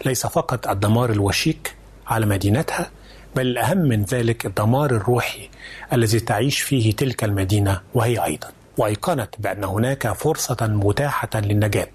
ليس 0.06 0.28
فقط 0.28 0.68
الدمار 0.68 1.12
الوشيك 1.12 1.76
على 2.08 2.26
مدينتها 2.26 2.92
بل 3.36 3.48
الأهم 3.48 3.78
من 3.78 4.04
ذلك 4.04 4.46
الدمار 4.46 4.92
الروحي 4.92 5.50
الذي 5.94 6.20
تعيش 6.20 6.60
فيه 6.62 6.96
تلك 6.96 7.24
المدينة 7.24 7.82
وهي 7.94 8.24
أيضا. 8.26 8.48
وأيقنت 8.78 9.36
بأن 9.40 9.64
هناك 9.64 10.14
فرصة 10.14 10.58
متاحة 10.62 11.30
للنجاة. 11.36 11.92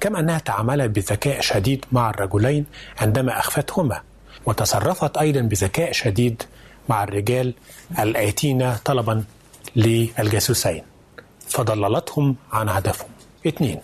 كما 0.00 0.20
أنها 0.20 0.38
تعاملت 0.38 0.90
بذكاء 0.90 1.40
شديد 1.40 1.84
مع 1.92 2.10
الرجلين 2.10 2.66
عندما 3.00 3.38
أخفتهما. 3.38 4.00
وتصرفت 4.46 5.18
أيضا 5.18 5.40
بذكاء 5.40 5.92
شديد 5.92 6.42
مع 6.88 7.04
الرجال 7.04 7.54
الآتين 7.98 8.74
طلبا 8.84 9.24
للجاسوسين. 9.76 10.82
فضللتهم 11.48 12.36
عن 12.52 12.68
هدفهم. 12.68 13.08
اثنين 13.46 13.80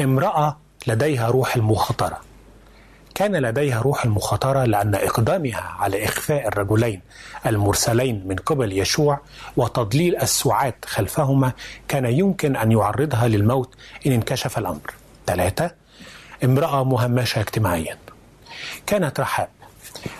امرأة 0.00 0.56
لديها 0.86 1.28
روح 1.28 1.56
المخاطرة. 1.56 2.27
كان 3.14 3.36
لديها 3.36 3.80
روح 3.80 4.04
المخاطرة 4.04 4.64
لأن 4.64 4.94
إقدامها 4.94 5.60
على 5.78 6.04
إخفاء 6.04 6.48
الرجلين 6.48 7.00
المرسلين 7.46 8.22
من 8.26 8.36
قبل 8.36 8.72
يشوع 8.72 9.20
وتضليل 9.56 10.16
السعاة 10.16 10.74
خلفهما 10.86 11.52
كان 11.88 12.04
يمكن 12.04 12.56
أن 12.56 12.72
يعرضها 12.72 13.28
للموت 13.28 13.74
إن 14.06 14.12
انكشف 14.12 14.58
الأمر. 14.58 14.94
ثلاثة 15.26 15.70
امرأة 16.44 16.84
مهمشة 16.84 17.40
اجتماعيا. 17.40 17.96
كانت 18.86 19.20
رحاب. 19.20 19.48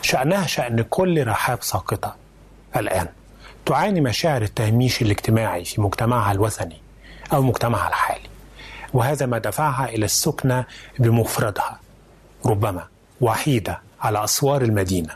شأنها 0.03 0.47
شأن 0.47 0.83
كل 0.83 1.27
رحاب 1.27 1.63
ساقطة. 1.63 2.17
الآن 2.77 3.09
تعاني 3.67 4.01
مشاعر 4.01 4.43
التهميش 4.43 5.03
الاجتماعي 5.03 5.65
في 5.65 5.81
مجتمعها 5.81 6.33
الوثني 6.33 6.77
أو 7.33 7.43
مجتمعها 7.43 7.89
الحالي 7.89 8.29
وهذا 8.95 9.27
ما 9.27 9.39
دفعها 9.39 9.89
إلى 9.89 10.05
السكنة 10.05 10.65
بمفردها. 10.99 11.81
ربما 12.47 12.87
وحيدة 13.21 13.81
على 14.01 14.25
أسوار 14.25 14.63
المدينة 14.63 15.15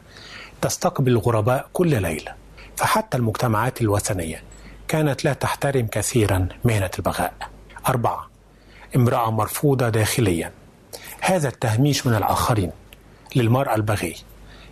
تستقبل 0.60 1.12
الغرباء 1.12 1.68
كل 1.72 2.02
ليلة 2.02 2.34
فحتى 2.76 3.16
المجتمعات 3.16 3.80
الوثنية 3.80 4.42
كانت 4.88 5.24
لا 5.24 5.32
تحترم 5.32 5.86
كثيرا 5.86 6.48
مهنة 6.64 6.90
البغاء. 6.98 7.32
أربعة 7.88 8.30
امرأة 8.96 9.30
مرفوضة 9.30 9.88
داخليا. 9.88 10.52
هذا 11.20 11.48
التهميش 11.48 12.06
من 12.06 12.14
الآخرين 12.14 12.70
للمرأة 13.36 13.74
البغي. 13.74 14.16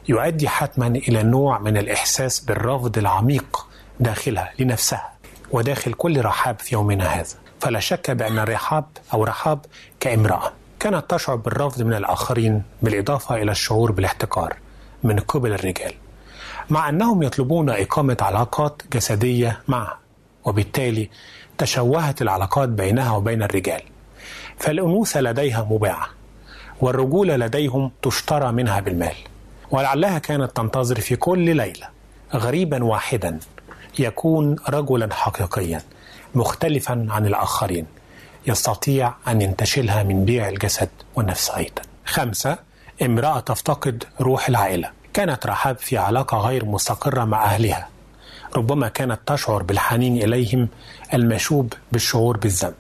يؤدي 0.09 0.49
حتما 0.49 0.87
إلى 0.87 1.23
نوع 1.23 1.59
من 1.59 1.77
الإحساس 1.77 2.41
بالرفض 2.41 2.99
العميق 2.99 3.67
داخلها 4.01 4.53
لنفسها 4.59 5.13
وداخل 5.51 5.93
كل 5.93 6.25
رحاب 6.25 6.59
في 6.59 6.75
يومنا 6.75 7.07
هذا. 7.07 7.35
فلا 7.61 7.81
شك 7.81 8.11
بأن 8.11 8.39
رحاب 8.39 8.85
أو 9.13 9.25
رحاب 9.25 9.67
كامرأة. 10.01 10.53
كانت 10.81 11.05
تشعر 11.09 11.37
بالرفض 11.37 11.83
من 11.83 11.95
الآخرين 11.95 12.63
بالإضافة 12.83 13.35
إلى 13.43 13.51
الشعور 13.51 13.93
بالاحتقار 13.93 14.57
من 15.03 15.19
قبل 15.19 15.53
الرجال 15.53 15.93
مع 16.71 16.89
أنهم 16.89 17.23
يطلبون 17.23 17.71
إقامة 17.71 18.17
علاقات 18.21 18.83
جسدية 18.93 19.61
معها 19.69 19.99
وبالتالي 20.45 21.11
تشوهت 21.59 22.23
العلاقات 22.23 22.69
بينها 22.69 23.17
وبين 23.17 23.43
الرجال. 23.43 23.83
فالأنوثة 24.59 25.21
لديها 25.21 25.67
مباعة 25.71 26.07
والرجولة 26.81 27.37
لديهم 27.37 27.91
تشترى 28.03 28.53
منها 28.53 28.81
بالمال 28.81 29.15
ولعلها 29.71 30.19
كانت 30.19 30.57
تنتظر 30.57 31.01
في 31.01 31.17
كل 31.17 31.57
ليلة 31.57 31.89
غريبا 32.35 32.85
واحدا 32.85 33.39
يكون 33.99 34.57
رجلا 34.69 35.15
حقيقيا 35.15 35.83
مختلفا 36.35 37.07
عن 37.11 37.27
الآخرين. 37.27 37.87
يستطيع 38.47 39.15
أن 39.29 39.43
ينتشلها 39.43 40.03
من 40.03 40.25
بيع 40.25 40.49
الجسد 40.49 40.89
والنفس 41.15 41.51
أيضا. 41.51 41.83
خمسة 42.07 42.59
امرأة 43.03 43.41
تفتقد 43.41 44.05
روح 44.21 44.49
العائلة. 44.49 44.91
كانت 45.13 45.47
رحاب 45.47 45.79
في 45.79 45.99
علاقة 45.99 46.39
غير 46.39 46.65
مستقرة 46.65 47.25
مع 47.25 47.45
أهلها. 47.45 47.89
ربما 48.57 48.89
كانت 48.89 49.21
تشعر 49.27 49.63
بالحنين 49.63 50.17
إليهم 50.23 50.69
المشوب 51.15 51.73
بالشعور 51.93 52.37
بالذنب. 52.37 52.75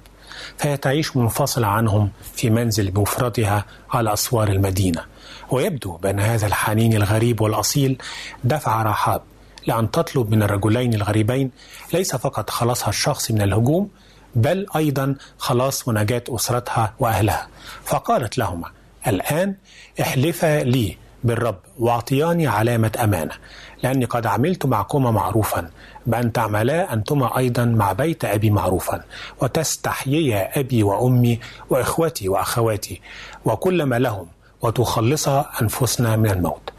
فهي 0.58 0.76
تعيش 0.76 1.16
منفصلة 1.16 1.66
عنهم 1.66 2.10
في 2.34 2.50
منزل 2.50 2.90
بمفردها 2.90 3.64
على 3.90 4.12
أسوار 4.12 4.48
المدينة. 4.48 5.04
ويبدو 5.50 5.96
بأن 5.96 6.20
هذا 6.20 6.46
الحنين 6.46 6.94
الغريب 6.94 7.40
والأصيل 7.40 7.98
دفع 8.44 8.82
رحاب 8.82 9.22
لأن 9.66 9.90
تطلب 9.90 10.30
من 10.30 10.42
الرجلين 10.42 10.94
الغريبين 10.94 11.50
ليس 11.92 12.16
فقط 12.16 12.50
خلاصها 12.50 12.88
الشخصي 12.88 13.32
من 13.32 13.42
الهجوم 13.42 13.88
بل 14.34 14.66
أيضا 14.76 15.14
خلاص 15.38 15.88
ونجاة 15.88 16.22
أسرتها 16.28 16.94
وأهلها. 16.98 17.48
فقالت 17.84 18.38
لهما 18.38 18.68
الآن 19.06 19.54
احلفا 20.00 20.62
لي 20.62 20.96
بالرب 21.24 21.56
واعطياني 21.78 22.46
علامة 22.46 22.92
أمانة 23.04 23.34
لأني 23.82 24.04
قد 24.04 24.26
عملت 24.26 24.66
معكما 24.66 25.10
معروفا 25.10 25.70
بأن 26.06 26.32
تعملا 26.32 26.92
أنتما 26.92 27.38
أيضا 27.38 27.64
مع 27.64 27.92
بيت 27.92 28.24
أبي 28.24 28.50
معروفا 28.50 29.02
وتستحييا 29.40 30.60
أبي 30.60 30.82
وأمي 30.82 31.40
وإخوتي 31.70 32.28
وأخواتي 32.28 33.00
وكل 33.44 33.82
ما 33.82 33.98
لهم 33.98 34.26
وتخلصا 34.62 35.50
أنفسنا 35.62 36.16
من 36.16 36.30
الموت. 36.30 36.70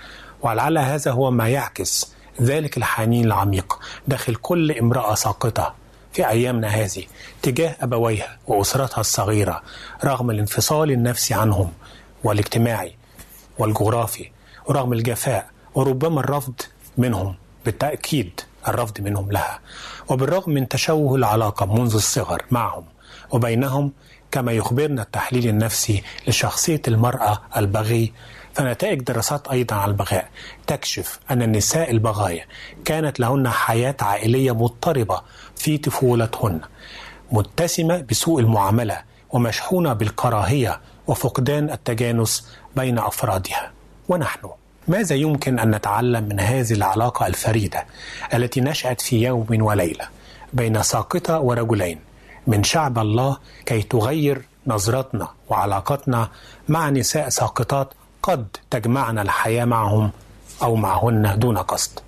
ولعل 0.42 0.78
هذا 0.78 1.12
هو 1.12 1.32
ما 1.32 1.50
يعكس 1.50 2.14
ذلك 2.42 2.78
الحنين 2.78 3.26
العميق 3.26 3.80
داخل 4.08 4.36
كل 4.36 4.72
امرأة 4.72 5.16
ساقطة 5.16 5.74
في 6.13 6.30
أيامنا 6.30 6.67
هذه 6.67 7.04
تجاه 7.41 7.76
أبويها 7.82 8.38
وأسرتها 8.47 9.02
الصغيرة 9.02 9.62
رغم 10.06 10.32
الانفصال 10.32 10.91
النفسي 10.91 11.34
عنهم 11.34 11.71
والاجتماعي 12.24 12.95
والجغرافي 13.60 14.32
ورغم 14.65 14.93
الجفاء 14.93 15.50
وربما 15.76 16.19
الرفض 16.19 16.54
منهم 16.97 17.36
بالتأكيد 17.65 18.41
الرفض 18.67 19.02
منهم 19.02 19.32
لها. 19.32 19.60
وبالرغم 20.10 20.54
من 20.54 20.67
تشوه 20.67 21.15
العلاقة 21.15 21.65
منذ 21.65 21.95
الصغر 21.95 22.41
معهم 22.52 22.84
وبينهم 23.32 23.91
كما 24.32 24.52
يخبرنا 24.52 25.02
التحليل 25.02 25.47
النفسي 25.47 26.04
لشخصية 26.28 26.82
المرأة 26.88 27.41
البغي 27.58 28.13
فنتائج 28.54 29.02
دراسات 29.02 29.48
أيضا 29.48 29.76
على 29.76 29.92
البغاء. 29.92 30.30
تكشف 30.68 31.20
أن 31.32 31.42
النساء 31.42 31.92
البغايا 31.92 32.46
كانت 32.86 33.20
لهن 33.20 33.50
حياة 33.50 33.96
عائلية 34.02 34.52
مضطربة 34.52 35.22
في 35.56 35.78
طفولتهن 35.78 36.62
متسمة 37.32 38.06
بسوء 38.10 38.40
المعاملة 38.40 39.02
ومشحونة 39.30 39.94
بالكراهية 39.94 40.82
وفقدان 41.08 41.70
التجانس 41.70 42.48
بين 42.76 43.00
أفرادها. 43.00 43.72
ونحن 44.10 44.50
ماذا 44.88 45.16
يمكن 45.16 45.60
أن 45.60 45.76
نتعلم 45.76 46.24
من 46.24 46.40
هذه 46.40 46.74
العلاقة 46.74 47.28
الفريدة 47.28 47.86
التي 48.34 48.62
نشأت 48.62 49.02
في 49.02 49.24
يوم 49.24 49.48
وليلة 49.50 50.06
بين 50.54 50.84
ساقطة 50.84 51.40
ورجلين 51.40 52.00
من 52.48 52.64
شعب 52.64 53.00
الله 53.00 53.38
كي 53.66 53.82
تغير 53.82 54.42
نظرتنا 54.68 55.28
وعلاقتنا 55.50 56.30
مع 56.70 56.90
نساء 56.90 57.30
ساقطات 57.30 57.94
قد 58.23 58.47
تجمعنا 58.69 59.21
الحياة 59.21 59.65
معهم 59.65 60.12
أو 60.62 60.75
معهن 60.75 61.39
دون 61.39 61.57
قصد. 61.57 61.99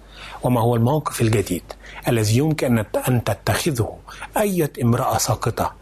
وما 0.43 0.61
هو 0.61 0.75
الموقف 0.75 1.21
الجديد 1.21 1.63
الذي 2.07 2.37
يمكن 2.37 2.85
أن 3.07 3.23
تتخذه 3.23 3.97
أية 4.37 4.71
امرأة 4.83 5.17
ساقطة 5.17 5.73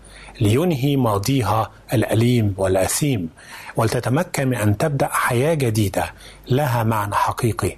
لينهي 0.42 0.96
ماضيها 0.96 1.72
الأليم 1.94 2.54
والأثيم 2.58 3.30
ولتتمكن 3.76 4.48
من 4.48 4.56
أن 4.58 4.78
تبدأ 4.78 5.08
حياة 5.12 5.54
جديدة 5.54 6.14
لها 6.48 6.84
معنى 6.84 7.16
حقيقي. 7.16 7.78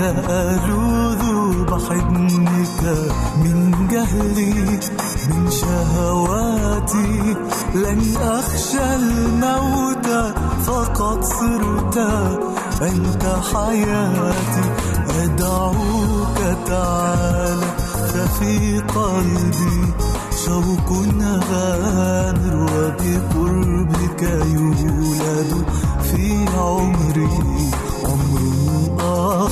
ألوذ 0.00 1.64
بحضنك. 1.64 3.10
من 3.36 3.88
جهلي 3.90 4.80
من 5.30 5.50
شهواتي. 5.50 7.36
لن 7.74 8.16
أخشى 8.16 8.94
الموت 8.94 10.34
فقد 10.66 11.24
صرت 11.24 11.96
أنت 12.82 13.36
حياتي. 13.54 14.70
أدعوك 15.24 16.38
تعالى 16.66 17.66
ففي 18.08 18.82
قلبي. 18.94 19.92
شوق 20.46 20.92
غامر 21.50 22.68
وبقربك 22.72 24.22
يولد 24.22 25.64
في 26.02 26.46
عمري. 26.56 27.67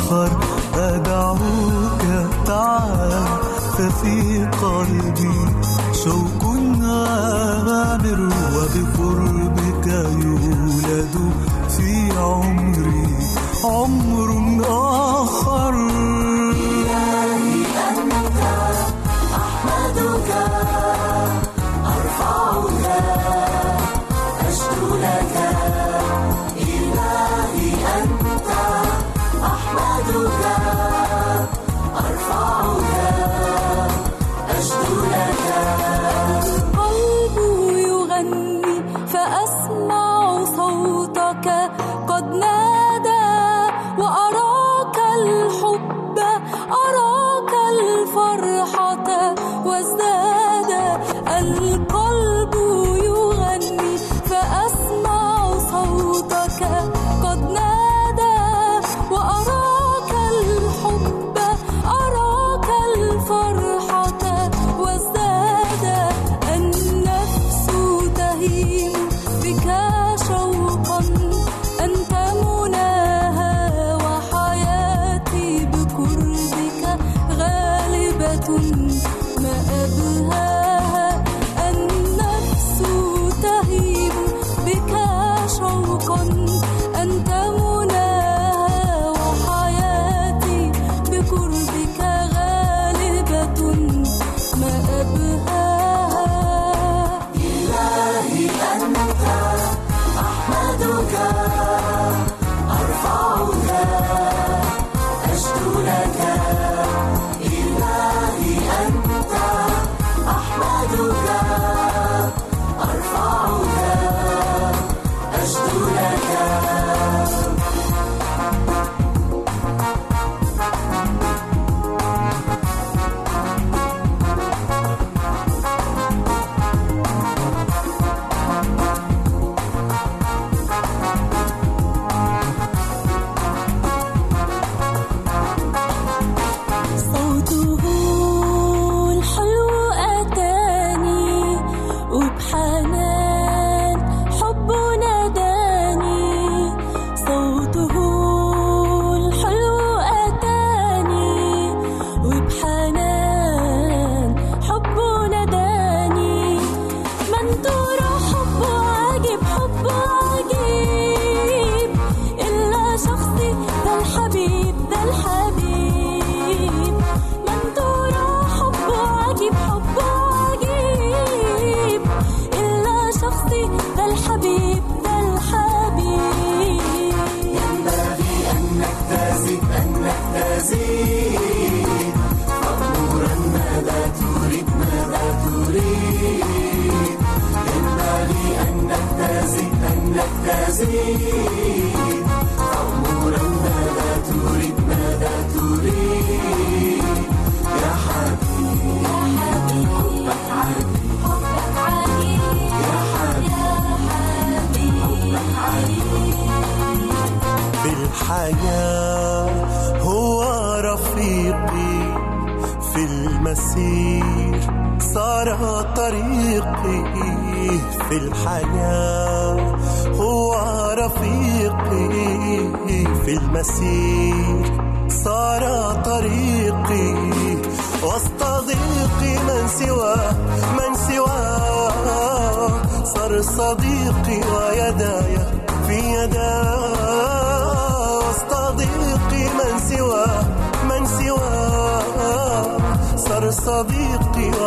آخر 0.07 0.31
أدعوك 0.75 2.03
تعال 2.47 3.27
ففي 3.79 4.47
قلبي 4.62 5.38
شوق 6.05 6.42
غامر 7.66 8.29
وبقربك 8.55 9.87
يولد 10.25 11.16
في 11.69 12.19
عمري 12.19 13.07
عمري 13.64 14.26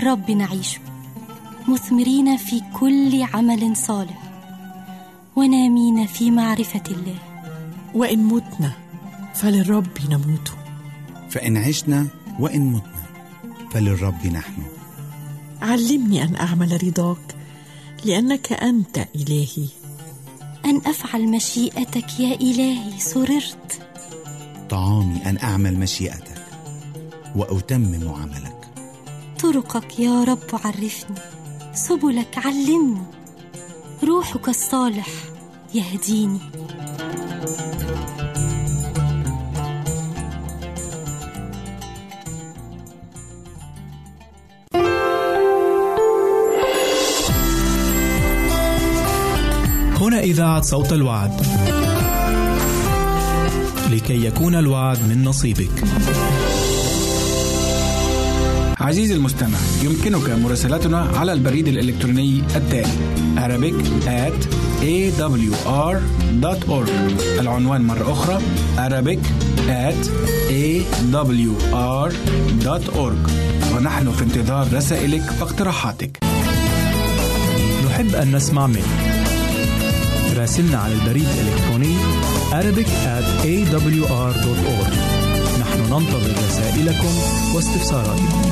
فللرب 0.00 0.30
نعيش. 0.30 0.78
مثمرين 1.68 2.36
في 2.36 2.62
كل 2.80 3.22
عمل 3.22 3.76
صالح. 3.76 4.22
ونامين 5.36 6.06
في 6.06 6.30
معرفة 6.30 6.82
الله. 6.90 7.18
وإن 7.94 8.24
متنا 8.24 8.72
فللرب 9.34 9.86
نموت. 10.10 10.52
فإن 11.30 11.56
عشنا 11.56 12.06
وإن 12.38 12.72
متنا 12.72 13.02
فللرب 13.70 14.26
نحن. 14.26 14.62
علمني 15.62 16.22
أن 16.22 16.36
أعمل 16.36 16.84
رضاك 16.86 17.36
لأنك 18.04 18.52
أنت 18.52 18.98
إلهي. 19.16 19.68
أن 20.64 20.76
أفعل 20.86 21.28
مشيئتك 21.28 22.20
يا 22.20 22.34
إلهي 22.34 22.98
سررت 22.98 23.82
طعامي 24.70 25.26
أن 25.26 25.38
أعمل 25.42 25.78
مشيئتك 25.78 26.44
وأتمم 27.36 28.08
عملك. 28.08 28.59
طرقك 29.42 29.98
يا 29.98 30.24
رب 30.24 30.60
عرفني 30.64 31.18
سبلك 31.74 32.38
علمني 32.46 33.02
روحك 34.04 34.48
الصالح 34.48 35.08
يهديني. 35.74 36.38
هنا 50.00 50.20
إذاعة 50.20 50.62
صوت 50.62 50.92
الوعد. 50.92 51.46
لكي 53.90 54.24
يكون 54.24 54.54
الوعد 54.54 54.98
من 55.08 55.24
نصيبك. 55.24 55.84
عزيزي 58.80 59.14
المستمع 59.14 59.58
يمكنك 59.82 60.30
مراسلتنا 60.30 60.98
على 60.98 61.32
البريد 61.32 61.68
الإلكتروني 61.68 62.42
التالي 62.56 62.92
Arabic 63.36 63.74
at 64.06 64.46
awr.org 64.82 66.90
العنوان 67.40 67.82
مرة 67.82 68.12
أخرى 68.12 68.38
Arabic 68.76 69.18
at 69.68 70.08
awr.org 70.50 72.10
ونحن 73.74 74.12
في 74.12 74.22
انتظار 74.22 74.68
رسائلك 74.72 75.22
واقتراحاتك. 75.40 76.18
نحب 77.86 78.14
أن 78.14 78.36
نسمع 78.36 78.66
منك. 78.66 78.84
راسلنا 80.36 80.78
على 80.78 80.94
البريد 80.94 81.26
الإلكتروني 81.40 81.96
Arabic 82.50 82.88
at 82.88 83.24
awr.org 83.44 84.94
نحن 85.60 85.80
ننتظر 85.80 86.34
رسائلكم 86.48 87.08
واستفساراتكم. 87.54 88.49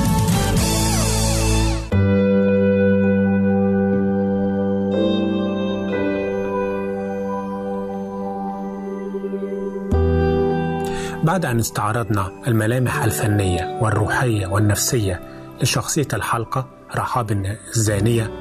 بعد 11.29 11.45
أن 11.45 11.59
استعرضنا 11.59 12.31
الملامح 12.47 13.03
الفنية 13.03 13.79
والروحية 13.81 14.47
والنفسية 14.47 15.21
لشخصية 15.61 16.07
الحلقة 16.13 16.67
رحاب 16.95 17.31
الزانية 17.75 18.31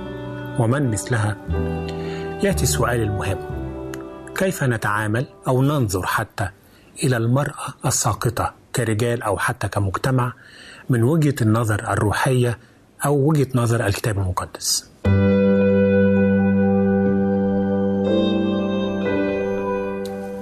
ومن 0.59 0.91
مثلها 0.91 1.37
يأتي 2.43 2.63
السؤال 2.63 3.03
المهم. 3.03 3.39
كيف 4.37 4.65
نتعامل 4.65 5.27
أو 5.49 5.63
ننظر 5.63 6.07
حتى 6.07 6.49
إلى 7.05 7.17
المرأة 7.17 7.75
الساقطة 7.87 8.55
كرجال 8.77 9.23
أو 9.23 9.39
حتى 9.39 9.69
كمجتمع 9.69 10.33
من 10.89 11.03
وجهة 11.03 11.35
النظر 11.43 11.93
الروحية 11.93 12.59
أو 13.05 13.29
وجهة 13.29 13.49
نظر 13.55 13.87
الكتاب 13.87 14.19
المقدس؟ 14.19 14.91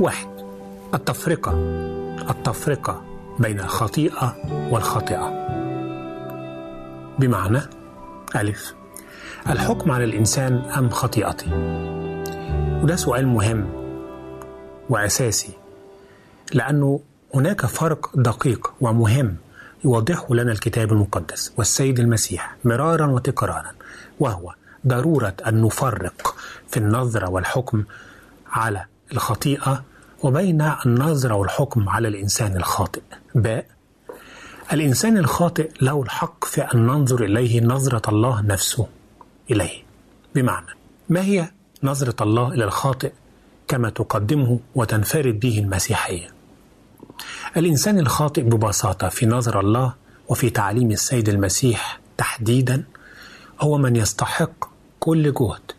واحد 0.01 0.29
التفرقة. 0.95 1.96
التفرقة 2.31 3.05
بين 3.39 3.61
الخطيئة 3.61 4.37
والخاطئة. 4.71 5.47
بمعنى 7.19 7.61
ألف 8.37 8.75
الحكم 9.51 9.91
على 9.91 10.05
الإنسان 10.05 10.57
أم 10.79 10.91
خطيئته 10.91 11.53
وده 12.83 12.97
سؤال 12.97 13.27
مهم 13.27 13.69
وأساسي 14.91 15.51
لأنه 16.53 17.01
هناك 17.35 17.67
فرق 17.67 18.11
دقيق 18.15 18.73
ومهم 18.81 19.37
يوضحه 19.85 20.35
لنا 20.35 20.53
الكتاب 20.53 20.93
المقدس 20.93 21.53
والسيد 21.57 22.01
المسيح 22.01 22.57
مرارا 22.65 23.07
وتكرارا 23.07 23.73
وهو 24.21 24.55
ضرورة 24.87 25.35
أن 25.47 25.63
نفرق 25.63 26.35
في 26.69 26.77
النظرة 26.77 27.31
والحكم 27.31 27.85
على 28.47 28.85
الخطيئة 29.13 29.85
وبين 30.23 30.73
النظرة 30.87 31.35
والحكم 31.35 31.89
على 31.89 32.09
الإنسان 32.09 32.57
الخاطئ. 32.57 33.03
باء 33.35 33.67
الإنسان 34.73 35.19
الخاطئ 35.19 35.71
له 35.81 36.03
الحق 36.03 36.45
في 36.45 36.61
أن 36.63 36.87
ننظر 36.87 37.25
إليه 37.25 37.61
نظرة 37.61 38.11
الله 38.11 38.41
نفسه 38.41 38.87
إليه. 39.51 39.83
بمعنى 40.35 40.67
ما 41.09 41.21
هي 41.25 41.51
نظرة 41.83 42.23
الله 42.23 42.49
إلى 42.53 42.65
الخاطئ 42.65 43.13
كما 43.69 43.91
تقدمه 43.91 44.61
وتنفرد 44.75 45.41
به 45.41 45.59
المسيحية؟ 45.59 46.29
الإنسان 47.57 47.99
الخاطئ 47.99 48.43
ببساطة 48.43 49.09
في 49.09 49.27
نظر 49.27 49.61
الله 49.61 49.95
وفي 50.29 50.51
تعليم 50.51 50.91
السيد 50.91 51.29
المسيح 51.29 52.01
تحديدا 52.17 52.85
هو 53.61 53.79
من 53.79 53.97
يستحق 53.97 54.51
كل 55.01 55.33
جهد 55.33 55.73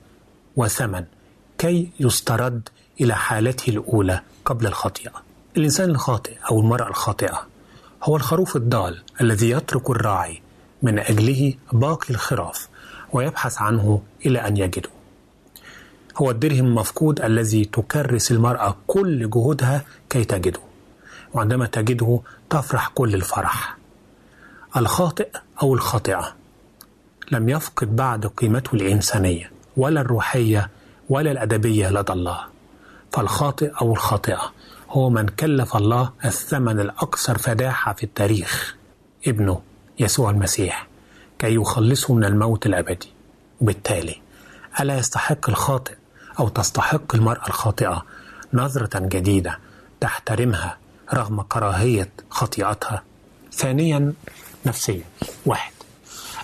وثمن 0.55 1.05
كي 1.57 1.91
يسترد 1.99 2.69
إلى 3.01 3.15
حالته 3.15 3.69
الأولى 3.69 4.21
قبل 4.45 4.67
الخطيئة. 4.67 5.11
الإنسان 5.57 5.89
الخاطئ 5.89 6.31
أو 6.51 6.59
المرأة 6.59 6.87
الخاطئة 6.87 7.47
هو 8.03 8.15
الخروف 8.15 8.55
الضال 8.55 9.03
الذي 9.21 9.49
يترك 9.49 9.89
الراعي 9.89 10.41
من 10.81 10.99
أجله 10.99 11.53
باقي 11.73 12.09
الخراف 12.09 12.67
ويبحث 13.13 13.61
عنه 13.61 14.01
إلى 14.25 14.39
أن 14.47 14.57
يجده. 14.57 14.89
هو 16.17 16.31
الدرهم 16.31 16.65
المفقود 16.65 17.21
الذي 17.21 17.65
تكرس 17.65 18.31
المرأة 18.31 18.75
كل 18.87 19.29
جهودها 19.29 19.85
كي 20.09 20.23
تجده 20.23 20.59
وعندما 21.33 21.65
تجده 21.65 22.19
تفرح 22.49 22.87
كل 22.87 23.15
الفرح. 23.15 23.77
الخاطئ 24.77 25.29
أو 25.63 25.73
الخاطئة 25.73 26.35
لم 27.31 27.49
يفقد 27.49 27.95
بعد 27.95 28.25
قيمته 28.25 28.75
الإنسانية 28.75 29.51
ولا 29.77 30.01
الروحية 30.01 30.69
ولا 31.09 31.31
الأدبية 31.31 31.89
لدى 31.89 32.13
الله. 32.13 32.56
فالخاطئ 33.11 33.71
أو 33.81 33.91
الخاطئة. 33.93 34.51
هو 34.89 35.09
من 35.09 35.27
كلف 35.27 35.75
الله 35.75 36.11
الثمن 36.25 36.79
الأكثر 36.79 37.37
فداحة 37.37 37.93
في 37.93 38.03
التاريخ. 38.03 38.75
ابنه 39.27 39.61
يسوع 39.99 40.29
المسيح 40.29 40.87
كي 41.39 41.55
يخلصه 41.55 42.13
من 42.13 42.23
الموت 42.23 42.65
الأبدي. 42.65 43.13
وبالتالي 43.61 44.15
ألا 44.79 44.97
يستحق 44.97 45.49
الخاطئ 45.49 45.93
أو 46.39 46.47
تستحق 46.47 47.15
المرأة 47.15 47.47
الخاطئة 47.47 48.05
نظرة 48.53 48.99
جديدة 48.99 49.59
تحترمها 49.99 50.77
رغم 51.13 51.41
كراهية 51.41 52.09
خطيئتها؟ 52.29 53.03
ثانيا 53.53 54.13
نفسيا. 54.65 55.03
واحد 55.45 55.71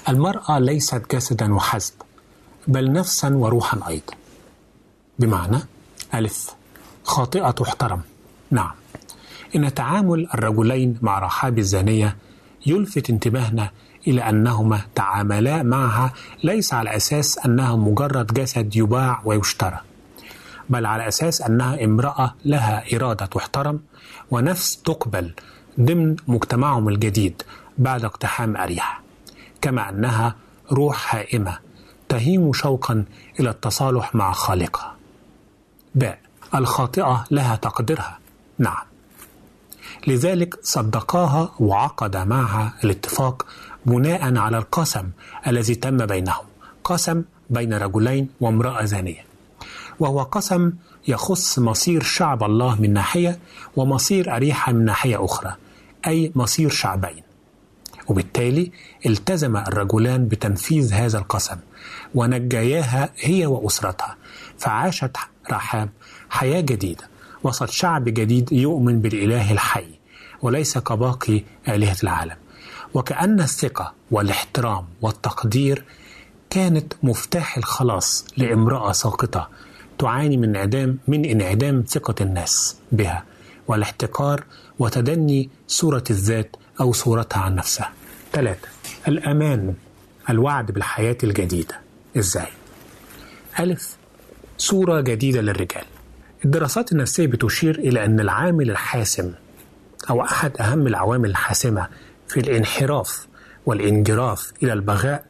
المرأة 0.09 0.59
ليست 0.59 1.15
جسدا 1.15 1.53
وحسب 1.53 1.93
بل 2.67 2.91
نفسا 2.91 3.29
وروحا 3.35 3.79
أيضا. 3.87 4.13
بمعنى 5.19 5.59
ألف. 6.13 6.49
خاطئة 7.03 7.51
تحترم 7.51 8.01
نعم. 8.51 8.71
إن 9.55 9.73
تعامل 9.73 10.27
الرجلين 10.33 10.97
مع 11.01 11.19
رحاب 11.19 11.59
الزانية 11.59 12.17
يلفت 12.65 13.09
انتباهنا 13.09 13.71
إلى 14.07 14.29
أنهما 14.29 14.81
تعاملا 14.95 15.63
معها 15.63 16.13
ليس 16.43 16.73
على 16.73 16.95
أساس 16.95 17.37
أنها 17.45 17.75
مجرد 17.75 18.33
جسد 18.33 18.75
يباع 18.75 19.21
ويشترى 19.25 19.79
بل 20.69 20.85
على 20.85 21.07
أساس 21.07 21.41
أنها 21.41 21.83
امرأة 21.83 22.35
لها 22.45 22.83
إرادة 22.95 23.25
تحترم 23.25 23.79
ونفس 24.31 24.77
تقبل 24.77 25.33
ضمن 25.79 26.15
مجتمعهم 26.27 26.89
الجديد 26.89 27.41
بعد 27.77 28.05
اقتحام 28.05 28.57
أريحة. 28.57 29.01
كما 29.61 29.89
أنها 29.89 30.35
روح 30.71 31.15
هائمة 31.15 31.57
تهيم 32.09 32.53
شوقا 32.53 33.05
إلى 33.39 33.49
التصالح 33.49 34.15
مع 34.15 34.31
خالقها. 34.31 34.92
باء 35.95 36.19
الخاطئة 36.55 37.25
لها 37.31 37.55
تقديرها. 37.55 38.19
نعم. 38.57 38.83
لذلك 40.07 40.59
صدقاها 40.63 41.51
وعقد 41.59 42.17
معها 42.17 42.73
الاتفاق 42.83 43.45
بناء 43.85 44.37
على 44.37 44.57
القسم 44.57 45.09
الذي 45.47 45.75
تم 45.75 45.97
بينهم. 46.05 46.45
قسم 46.83 47.23
بين 47.49 47.73
رجلين 47.73 48.29
وامرأة 48.41 48.85
زانية. 48.85 49.25
وهو 49.99 50.23
قسم 50.23 50.73
يخص 51.07 51.59
مصير 51.59 52.03
شعب 52.03 52.43
الله 52.43 52.81
من 52.81 52.93
ناحية 52.93 53.39
ومصير 53.75 54.35
أريحة 54.35 54.71
من 54.71 54.85
ناحية 54.85 55.25
أخرى 55.25 55.55
أي 56.07 56.31
مصير 56.35 56.69
شعبين. 56.69 57.23
وبالتالي 58.07 58.71
التزم 59.05 59.57
الرجلان 59.57 60.27
بتنفيذ 60.27 60.93
هذا 60.93 61.17
القسم 61.17 61.57
ونجياها 62.15 63.09
هي 63.17 63.45
وأسرتها 63.45 64.15
فعاشت 64.57 65.17
رحاب 65.51 65.89
حياة 66.29 66.61
جديدة 66.61 67.03
وسط 67.43 67.69
شعب 67.69 68.03
جديد 68.03 68.51
يؤمن 68.51 69.01
بالإله 69.01 69.51
الحي 69.51 69.85
وليس 70.41 70.77
كباقي 70.77 71.43
آلهة 71.67 71.95
العالم 72.03 72.35
وكأن 72.93 73.39
الثقة 73.39 73.93
والاحترام 74.11 74.85
والتقدير 75.01 75.83
كانت 76.49 76.93
مفتاح 77.03 77.57
الخلاص 77.57 78.25
لامرأة 78.37 78.91
ساقطة 78.91 79.49
تعاني 79.99 80.37
من 80.37 80.49
انعدام 80.55 80.97
من 81.07 81.25
انعدام 81.25 81.83
ثقة 81.87 82.15
الناس 82.21 82.75
بها 82.91 83.23
والاحتقار 83.67 84.43
وتدني 84.79 85.49
صورة 85.67 86.03
الذات 86.09 86.55
أو 86.81 86.93
صورتها 86.93 87.39
عن 87.39 87.55
نفسها. 87.55 87.91
ثلاثة 88.33 88.67
الأمان 89.07 89.73
الوعد 90.29 90.71
بالحياة 90.71 91.17
الجديدة 91.23 91.79
إزاي؟ 92.17 92.47
ألف 93.59 93.97
صورة 94.57 95.01
جديدة 95.01 95.41
للرجال. 95.41 95.83
الدراسات 96.45 96.91
النفسية 96.91 97.27
بتشير 97.27 97.79
إلى 97.79 98.05
أن 98.05 98.19
العامل 98.19 98.71
الحاسم 98.71 99.31
أو 100.09 100.21
أحد 100.23 100.51
أهم 100.61 100.87
العوامل 100.87 101.29
الحاسمة 101.29 101.87
في 102.27 102.39
الانحراف 102.39 103.27
والانجراف 103.65 104.53
إلى 104.63 104.73
البغاء 104.73 105.25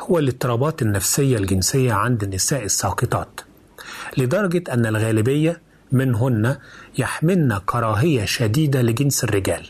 هو 0.00 0.18
الاضطرابات 0.18 0.82
النفسية 0.82 1.36
الجنسية 1.36 1.92
عند 1.92 2.22
النساء 2.22 2.64
الساقطات 2.64 3.40
لدرجة 4.18 4.62
أن 4.72 4.86
الغالبية 4.86 5.60
منهن 5.92 6.56
يحملن 6.98 7.58
كراهية 7.66 8.24
شديدة 8.24 8.82
لجنس 8.82 9.24
الرجال. 9.24 9.66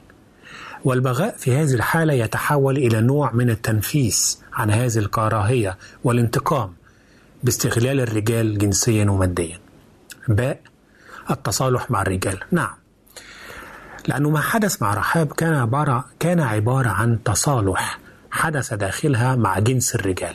والبغاء 0.84 1.36
في 1.36 1.56
هذه 1.56 1.74
الحالة 1.74 2.12
يتحول 2.12 2.76
إلى 2.76 3.00
نوع 3.00 3.32
من 3.32 3.50
التنفيس 3.50 4.40
عن 4.52 4.70
هذه 4.70 4.98
الكراهية 4.98 5.78
والانتقام. 6.04 6.72
باستغلال 7.42 8.00
الرجال 8.00 8.58
جنسيا 8.58 9.10
وماديا. 9.10 9.58
باء 10.28 10.60
التصالح 11.30 11.90
مع 11.90 12.02
الرجال. 12.02 12.38
نعم. 12.50 12.74
لأنه 14.08 14.30
ما 14.30 14.40
حدث 14.40 14.82
مع 14.82 14.94
رحاب 14.94 15.32
كان 15.32 15.54
عبارة 15.54 16.04
كان 16.20 16.40
عبارة 16.40 16.88
عن 16.88 17.22
تصالح 17.22 17.98
حدث 18.30 18.74
داخلها 18.74 19.36
مع 19.36 19.58
جنس 19.58 19.94
الرجال. 19.94 20.34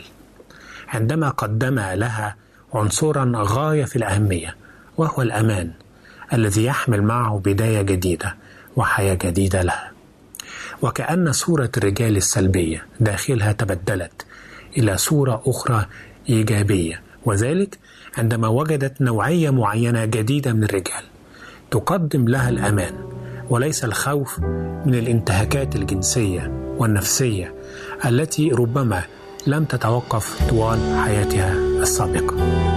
عندما 0.87 1.29
قدم 1.29 1.79
لها 1.79 2.35
عنصرا 2.73 3.31
غاية 3.35 3.85
في 3.85 3.95
الأهمية 3.95 4.55
وهو 4.97 5.21
الأمان 5.21 5.71
الذي 6.33 6.65
يحمل 6.65 7.01
معه 7.03 7.41
بداية 7.45 7.81
جديدة 7.81 8.35
وحياة 8.75 9.13
جديدة 9.13 9.61
لها. 9.61 9.91
وكأن 10.81 11.31
صورة 11.31 11.71
الرجال 11.77 12.17
السلبية 12.17 12.85
داخلها 12.99 13.51
تبدلت 13.51 14.25
إلى 14.77 14.97
صورة 14.97 15.43
أخرى 15.45 15.85
إيجابية. 16.30 17.01
وذلك 17.25 17.78
عندما 18.17 18.47
وجدت 18.47 19.01
نوعية 19.01 19.49
معينة 19.49 20.05
جديدة 20.05 20.53
من 20.53 20.63
الرجال 20.63 21.03
تقدم 21.71 22.28
لها 22.28 22.49
الأمان 22.49 22.93
وليس 23.49 23.86
الخوف 23.86 24.39
من 24.86 24.95
الانتهاكات 24.95 25.75
الجنسية 25.75 26.73
والنفسية 26.78 27.53
التي 28.05 28.49
ربما 28.49 29.03
لم 29.47 29.63
تتوقف 29.65 30.49
طوال 30.49 30.80
حياتها 31.05 31.53
السابقة. 31.53 32.76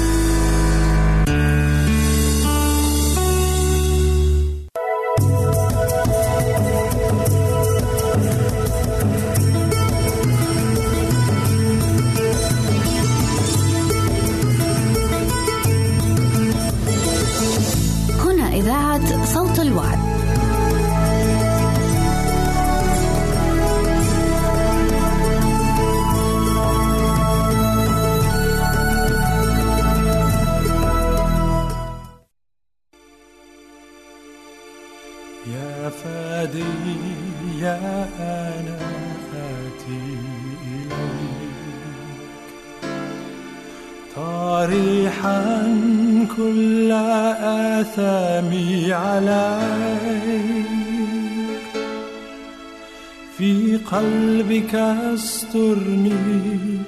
استرني 55.51 56.79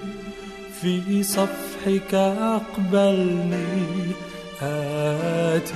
في 0.82 1.24
صفحك 1.24 2.14
أقبلني 2.14 3.66
آتي 4.62 5.74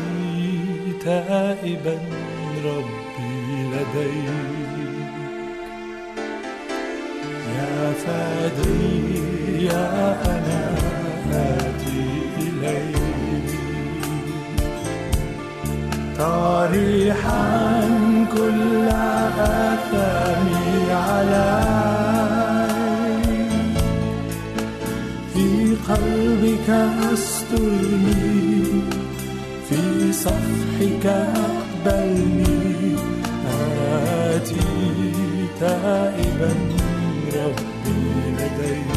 تائبا 1.03 1.97
ربي 2.65 3.35
لديك. 3.71 5.07
يا 7.57 7.93
فادي 8.05 9.65
يا 9.65 9.88
أنا 10.25 10.63
آتي 11.33 12.07
إليك. 12.39 13.49
طارحا 16.17 17.47
كل 18.35 18.88
آثامي 19.67 20.91
عليك 20.91 21.66
استرني 27.57 28.63
في 29.69 30.13
صفحك 30.13 31.05
أقبلني. 31.05 32.95
آتي 33.49 34.67
تائبا 35.59 36.51
ربي 37.33 38.01
لديك 38.37 38.87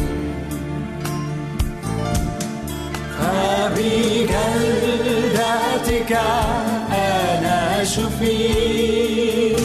فبجلدتك 3.19 4.31
أنا 6.91 7.59
شفيت. 7.83 9.61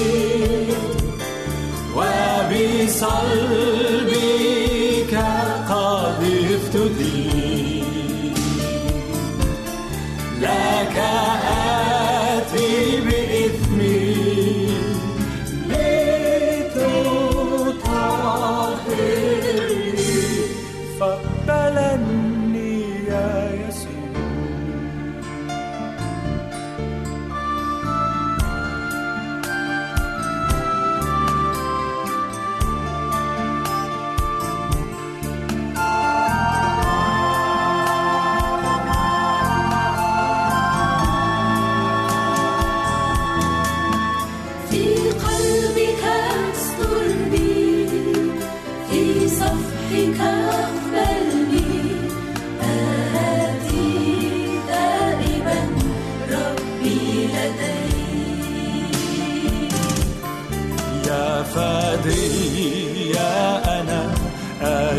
وبصلبك 1.96 3.36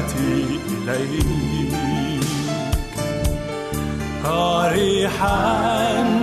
آتي 0.08 0.60
إليك. 0.88 2.24
طارحا 4.24 6.17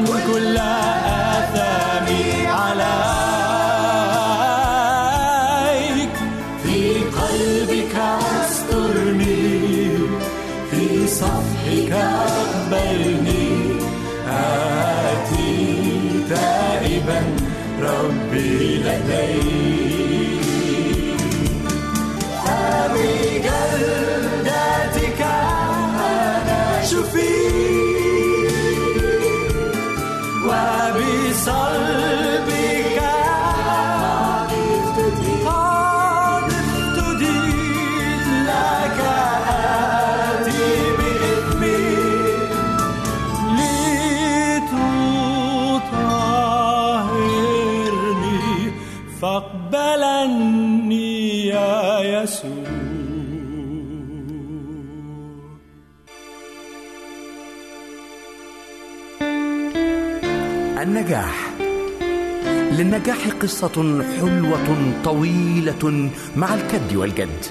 للنجاح 63.06 63.28
قصة 63.42 64.02
حلوة 64.20 64.92
طويلة 65.04 66.10
مع 66.36 66.54
الكد 66.54 66.96
والجد. 66.96 67.44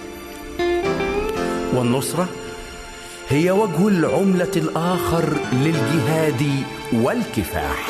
والنصرة 1.73 2.27
هي 3.29 3.51
وجه 3.51 3.87
العملة 3.87 4.51
الآخر 4.55 5.37
للجهاد 5.53 6.43
والكفاح. 6.93 7.89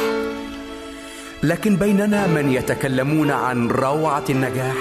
لكن 1.43 1.75
بيننا 1.75 2.27
من 2.27 2.51
يتكلمون 2.51 3.31
عن 3.31 3.67
روعة 3.67 4.23
النجاح 4.29 4.77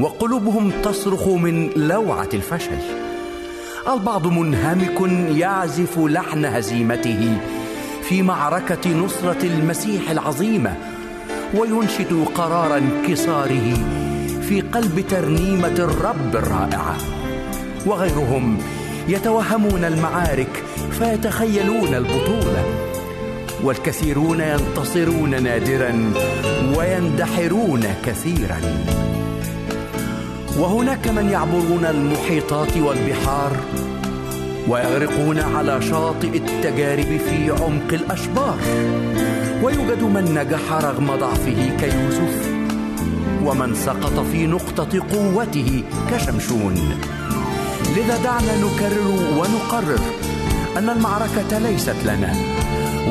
وقلوبهم 0.00 0.70
تصرخ 0.82 1.28
من 1.28 1.70
لوعة 1.76 2.28
الفشل. 2.34 2.78
البعض 3.92 4.26
منهمك 4.26 5.00
يعزف 5.36 5.98
لحن 5.98 6.44
هزيمته 6.44 7.38
في 8.02 8.22
معركة 8.22 8.90
نصرة 8.94 9.42
المسيح 9.42 10.10
العظيمة 10.10 10.76
وينشد 11.54 12.24
قرار 12.34 12.76
انكساره 12.76 13.74
في 14.48 14.60
قلب 14.60 15.04
ترنيمة 15.10 15.74
الرب 15.78 16.36
الرائعة. 16.36 16.96
وغيرهم 17.86 18.58
يتوهمون 19.08 19.84
المعارك 19.84 20.62
فيتخيلون 20.98 21.94
البطولة. 21.94 22.64
والكثيرون 23.64 24.40
ينتصرون 24.40 25.42
نادرا 25.42 26.12
ويندحرون 26.76 27.84
كثيرا. 28.06 28.60
وهناك 30.58 31.08
من 31.08 31.30
يعبرون 31.30 31.84
المحيطات 31.84 32.76
والبحار 32.76 33.52
ويغرقون 34.68 35.38
على 35.38 35.82
شاطئ 35.82 36.36
التجارب 36.36 37.20
في 37.30 37.50
عمق 37.50 37.92
الأشبار. 37.92 38.58
ويوجد 39.62 40.02
من 40.02 40.24
نجح 40.34 40.72
رغم 40.72 41.16
ضعفه 41.16 41.76
كيوسف 41.80 42.36
ومن 43.44 43.74
سقط 43.74 44.20
في 44.32 44.46
نقطة 44.46 45.02
قوته 45.12 45.84
كشمشون. 46.10 46.74
لذا 47.96 48.16
دعنا 48.24 48.56
نكرر 48.56 49.08
ونقرر 49.38 50.00
أن 50.78 50.88
المعركة 50.90 51.58
ليست 51.58 51.96
لنا 52.04 52.32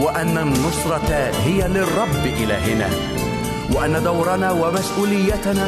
وأن 0.01 0.37
النصرة 0.37 1.31
هي 1.45 1.67
للرب 1.67 2.23
إلهنا 2.25 2.89
وأن 3.75 4.03
دورنا 4.03 4.51
ومسؤوليتنا 4.51 5.67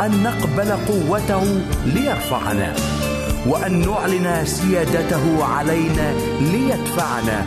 أن 0.00 0.22
نقبل 0.22 0.70
قوته 0.72 1.60
ليرفعنا 1.86 2.74
وأن 3.46 3.88
نعلن 3.88 4.44
سيادته 4.44 5.44
علينا 5.44 6.12
ليدفعنا. 6.40 7.46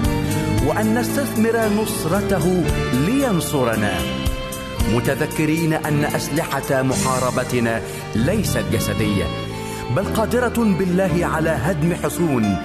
وأن 0.68 0.99
نستثمر 0.99 1.70
نصرته 1.82 2.64
لينصرنا. 2.93 3.93
متذكرين 4.93 5.74
أن 5.74 6.03
أسلحة 6.05 6.82
محاربتنا 6.82 7.82
ليست 8.16 8.64
جسدية 8.72 9.26
بل 9.95 10.03
قادرة 10.03 10.76
بالله 10.80 11.20
على 11.22 11.49
هدم 11.49 11.93
حصون 12.03 12.57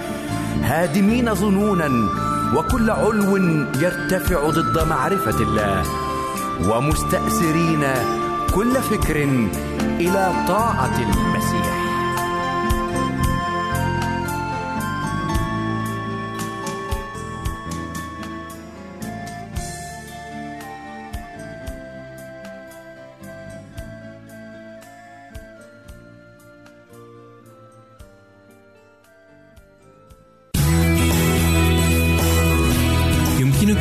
هادمين 0.63 1.35
ظنونا 1.35 2.09
وكل 2.55 2.89
علو 2.89 3.37
يرتفع 3.81 4.49
ضد 4.49 4.87
معرفة 4.89 5.39
الله. 5.43 5.83
ومستأسرين 6.69 7.83
كل 8.55 8.75
فكر 8.75 9.23
إلى 9.99 10.33
طاعة 10.47 10.95
المسيح 10.99 11.34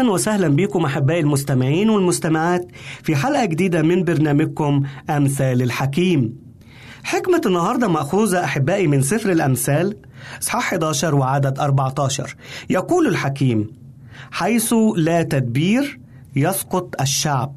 أهلا 0.00 0.12
وسهلا 0.12 0.48
بكم 0.48 0.84
أحبائي 0.84 1.20
المستمعين 1.20 1.90
والمستمعات 1.90 2.68
في 3.02 3.16
حلقة 3.16 3.44
جديدة 3.44 3.82
من 3.82 4.04
برنامجكم 4.04 4.82
أمثال 5.10 5.62
الحكيم. 5.62 6.36
حكمة 7.04 7.40
النهاردة 7.46 7.88
مأخوذة 7.88 8.44
أحبائي 8.44 8.86
من 8.86 9.02
سفر 9.02 9.32
الأمثال 9.32 9.96
إصحاح 10.42 10.72
11 10.72 11.14
وعدد 11.14 11.58
14 11.58 12.36
يقول 12.70 13.06
الحكيم 13.06 13.70
حيث 14.30 14.74
لا 14.96 15.22
تدبير 15.22 16.00
يسقط 16.36 17.00
الشعب 17.00 17.56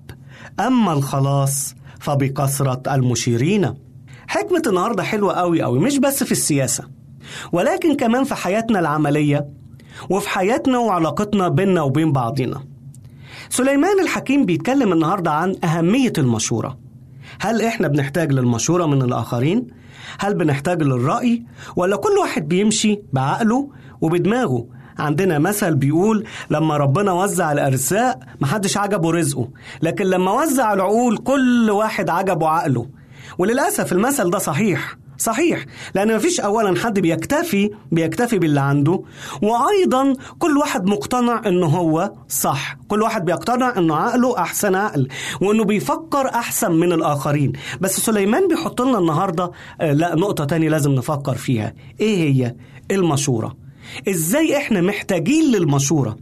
أما 0.60 0.94
الخلاص 0.94 1.76
فبكثرة 2.00 2.96
المشيرين. 2.96 3.74
حكمة 4.28 4.62
النهاردة 4.68 5.04
حلوة 5.04 5.34
قوي 5.34 5.62
قوي 5.62 5.80
مش 5.80 5.98
بس 5.98 6.24
في 6.24 6.32
السياسة 6.32 6.84
ولكن 7.52 7.96
كمان 7.96 8.24
في 8.24 8.36
حياتنا 8.36 8.80
العملية. 8.80 9.63
وفي 10.10 10.30
حياتنا 10.30 10.78
وعلاقتنا 10.78 11.48
بيننا 11.48 11.82
وبين 11.82 12.12
بعضنا. 12.12 12.64
سليمان 13.50 14.00
الحكيم 14.00 14.46
بيتكلم 14.46 14.94
النهاردة 14.94 15.32
عن 15.32 15.56
أهمية 15.64 16.14
المشورة. 16.18 16.78
هل 17.40 17.62
إحنا 17.62 17.88
بنحتاج 17.88 18.32
للمشورة 18.32 18.86
من 18.86 19.02
الآخرين؟ 19.02 19.68
هل 20.20 20.34
بنحتاج 20.34 20.84
للرأي؟ 20.84 21.44
ولا 21.76 21.96
كل 21.96 22.18
واحد 22.22 22.48
بيمشي 22.48 23.00
بعقله 23.14 23.70
وبدماغه؟ 24.02 24.66
عندنا 25.00 25.40
مثل 25.40 25.76
بيقول 25.76 26.26
لما 26.50 26.78
ربنا 26.78 27.12
وزع 27.12 27.52
الأرزاق 27.52 28.20
محدش 28.42 28.78
عجبه 28.78 29.12
رزقه. 29.12 29.50
لكن 29.82 30.06
لما 30.06 30.32
وزع 30.32 30.74
العقول 30.74 31.18
كل 31.18 31.70
واحد 31.70 32.10
عجبه 32.10 32.48
عقله. 32.48 32.88
وللأسف 33.38 33.94
المثل 33.94 34.30
ده 34.30 34.38
صحيح. 34.38 34.98
صحيح. 35.18 35.66
لأن 35.96 36.16
مفيش 36.16 36.40
أولا 36.40 36.80
حد 36.80 37.00
بيكتفي 37.00 37.72
بيكتفي 37.92 38.40
باللي 38.40 38.60
عنده. 38.62 39.04
وأيضا 39.42 40.14
كل 40.40 40.58
واحد 40.58 40.86
مقتنع 40.86 41.42
إنه 41.48 41.66
هو 41.66 42.12
صح. 42.30 42.78
كل 42.88 43.02
واحد 43.02 43.26
بيقتنع 43.26 43.78
إنه 43.78 43.96
عقله 43.96 44.38
أحسن 44.38 44.76
عقل 44.76 45.08
وإنه 45.42 45.64
بيفكر 45.64 46.28
أحسن 46.30 46.72
من 46.72 46.94
الآخرين. 46.94 47.54
بس 47.82 48.00
سليمان 48.00 48.48
بيحط 48.48 48.82
لنا 48.82 48.98
النهاردة 48.98 49.52
آه، 49.82 49.94
لا 49.94 50.16
نقطة 50.16 50.46
تانية 50.46 50.70
لازم 50.70 50.92
نفكر 50.92 51.36
فيها. 51.36 51.74
إيه 52.00 52.18
هي؟ 52.34 52.56
المشورة. 52.92 53.56
إزاي 54.10 54.58
إحنا 54.58 54.82
محتاجين 54.82 55.52
للمشورة؟ 55.52 56.18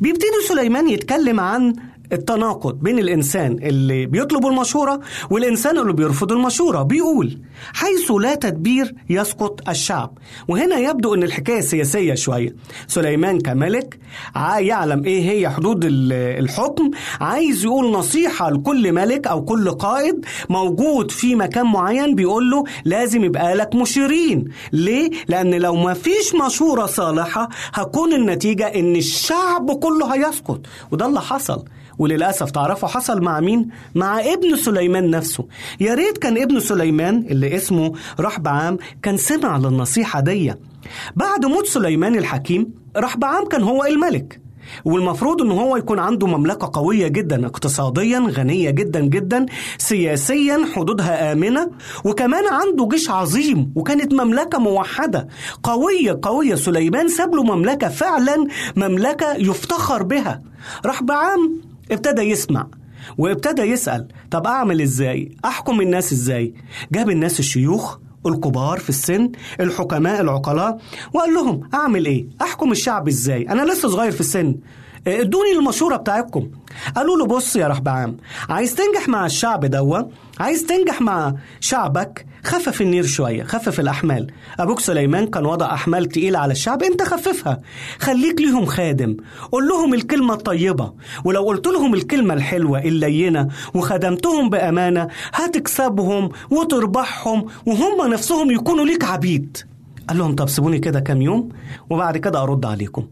بيبتدي 0.00 0.26
سليمان 0.48 0.88
يتكلم 0.88 1.40
عن 1.40 1.74
التناقض 2.12 2.74
بين 2.74 2.98
الإنسان 2.98 3.52
اللي 3.62 4.06
بيطلب 4.06 4.46
المشورة 4.46 5.00
والإنسان 5.30 5.78
اللي 5.78 5.92
بيرفض 5.92 6.32
المشورة. 6.32 6.82
بيقول 6.82 7.38
حيث 7.72 8.10
لا 8.10 8.34
تدبير 8.34 8.94
يسقط 9.10 9.68
الشعب. 9.68 10.18
وهنا 10.48 10.76
يبدو 10.78 11.14
أن 11.14 11.22
الحكاية 11.22 11.60
سياسية 11.60 12.14
شوية. 12.14 12.54
سليمان 12.86 13.40
كملك 13.40 13.98
يعلم 14.58 15.04
إيه 15.04 15.30
هي 15.30 15.48
حدود 15.50 15.84
ال- 15.84 16.12
الحكم. 16.12 16.90
عايز 17.20 17.64
يقول 17.64 17.92
نصيحة 17.92 18.50
لكل 18.50 18.92
ملك 18.92 19.26
أو 19.26 19.44
كل 19.44 19.70
قائد 19.70 20.24
موجود 20.50 21.10
في 21.10 21.34
مكان 21.34 21.66
معين. 21.66 22.14
بيقول 22.14 22.50
له 22.50 22.64
لازم 22.84 23.24
يبقى 23.24 23.54
لك 23.54 23.74
مشيرين. 23.74 24.44
ليه؟ 24.72 25.10
لأن 25.28 25.54
لو 25.54 25.74
ما 25.76 25.94
فيش 25.94 26.34
مشورة 26.46 26.86
صالحة 26.86 27.48
هكون 27.74 28.12
النتيجة 28.12 28.66
أن 28.66 28.96
الشعب 28.96 29.70
كله 29.78 30.14
هيسقط. 30.14 30.60
وده 30.90 31.06
اللي 31.06 31.20
حصل. 31.20 31.64
وللأسف 31.98 32.50
تعرفوا 32.50 32.88
حصل 32.88 33.20
مع 33.22 33.40
مين؟ 33.40 33.68
مع 33.94 34.20
ابن 34.20 34.56
سليمان 34.56 35.10
نفسه. 35.10 35.46
يا 35.80 35.94
ريت 35.94 36.18
كان 36.18 36.42
ابن 36.42 36.60
سليمان 36.60 37.26
اللي 37.30 37.56
اسمه 37.56 37.92
رحبعام 38.20 38.78
كان 39.02 39.16
سمع 39.16 39.56
للنصيحة 39.56 40.20
دي. 40.20 40.54
بعد 41.16 41.46
موت 41.46 41.66
سليمان 41.66 42.14
الحكيم 42.18 42.74
رحبعام 42.96 43.44
كان 43.48 43.62
هو 43.62 43.84
الملك. 43.84 44.40
والمفروض 44.84 45.42
إن 45.42 45.50
هو 45.50 45.76
يكون 45.76 45.98
عنده 45.98 46.26
مملكة 46.26 46.70
قوية 46.72 47.08
جدا 47.08 47.46
اقتصاديا 47.46 48.18
غنية 48.30 48.70
جدا 48.70 49.00
جدا 49.00 49.46
سياسيا 49.78 50.60
حدودها 50.74 51.32
آمنة 51.32 51.70
وكمان 52.04 52.44
عنده 52.46 52.88
جيش 52.88 53.10
عظيم 53.10 53.72
وكانت 53.74 54.12
مملكة 54.14 54.58
موحدة. 54.58 55.28
قوية 55.62 56.18
قوية. 56.22 56.54
سليمان 56.54 57.08
ساب 57.08 57.34
له 57.34 57.42
مملكة 57.42 57.88
فعلا 57.88 58.46
مملكة 58.76 59.34
يفتخر 59.34 60.02
بها. 60.02 60.42
رحبعام 60.86 61.60
ابتدى 61.92 62.22
يسمع 62.22 62.66
وابتدى 63.18 63.62
يسأل 63.62 64.08
طب 64.30 64.46
أعمل 64.46 64.80
إزاي؟ 64.80 65.36
أحكم 65.44 65.80
الناس 65.80 66.12
إزاي؟ 66.12 66.54
جاب 66.92 67.10
الناس 67.10 67.40
الشيوخ 67.40 67.98
الكبار 68.26 68.78
في 68.78 68.88
السن 68.88 69.32
الحكماء 69.60 70.20
العقلاء 70.20 70.78
وقال 71.14 71.34
لهم 71.34 71.60
أعمل 71.74 72.06
إيه؟ 72.06 72.26
أحكم 72.42 72.72
الشعب 72.72 73.08
إزاي؟ 73.08 73.42
أنا 73.48 73.72
لسه 73.72 73.88
صغير 73.88 74.12
في 74.12 74.20
السن. 74.20 74.56
ادوني 75.08 75.52
المشوره 75.52 75.96
بتاعتكم. 75.96 76.48
قالوا 76.96 77.16
له 77.16 77.26
بص 77.26 77.56
يا 77.56 77.66
رحبعام 77.66 78.16
عايز 78.48 78.74
تنجح 78.74 79.08
مع 79.08 79.26
الشعب 79.26 79.64
دوا 79.64 80.02
عايز 80.40 80.66
تنجح 80.66 81.00
مع 81.00 81.34
شعبك 81.60 82.26
خفف 82.44 82.80
النير 82.80 83.06
شوية 83.06 83.42
خفف 83.42 83.80
الأحمال. 83.80 84.26
أبوك 84.60 84.80
سليمان 84.80 85.26
كان 85.26 85.46
وضع 85.46 85.74
أحمال 85.74 86.06
تقيلة 86.06 86.38
على 86.38 86.52
الشعب 86.52 86.82
أنت 86.82 87.02
خففها. 87.02 87.60
خليك 87.98 88.40
ليهم 88.40 88.66
خادم. 88.66 89.16
قول 89.52 89.68
لهم 89.68 89.94
الكلمة 89.94 90.34
الطيبة. 90.34 90.92
ولو 91.24 91.42
قلت 91.44 91.66
لهم 91.66 91.94
الكلمة 91.94 92.34
الحلوة 92.34 92.78
اللينة 92.78 93.48
وخدمتهم 93.74 94.50
بأمانة 94.50 95.08
هتكسبهم 95.32 96.28
وتربحهم 96.50 97.46
وهم 97.66 98.12
نفسهم 98.12 98.50
يكونوا 98.50 98.84
ليك 98.84 99.04
عبيد. 99.04 99.56
قال 100.08 100.18
لهم 100.18 100.34
طب 100.34 100.48
سيبوني 100.48 100.78
كده 100.78 101.00
كام 101.00 101.22
يوم 101.22 101.48
وبعد 101.90 102.16
كده 102.16 102.42
أرد 102.42 102.66
عليكم. 102.66 103.06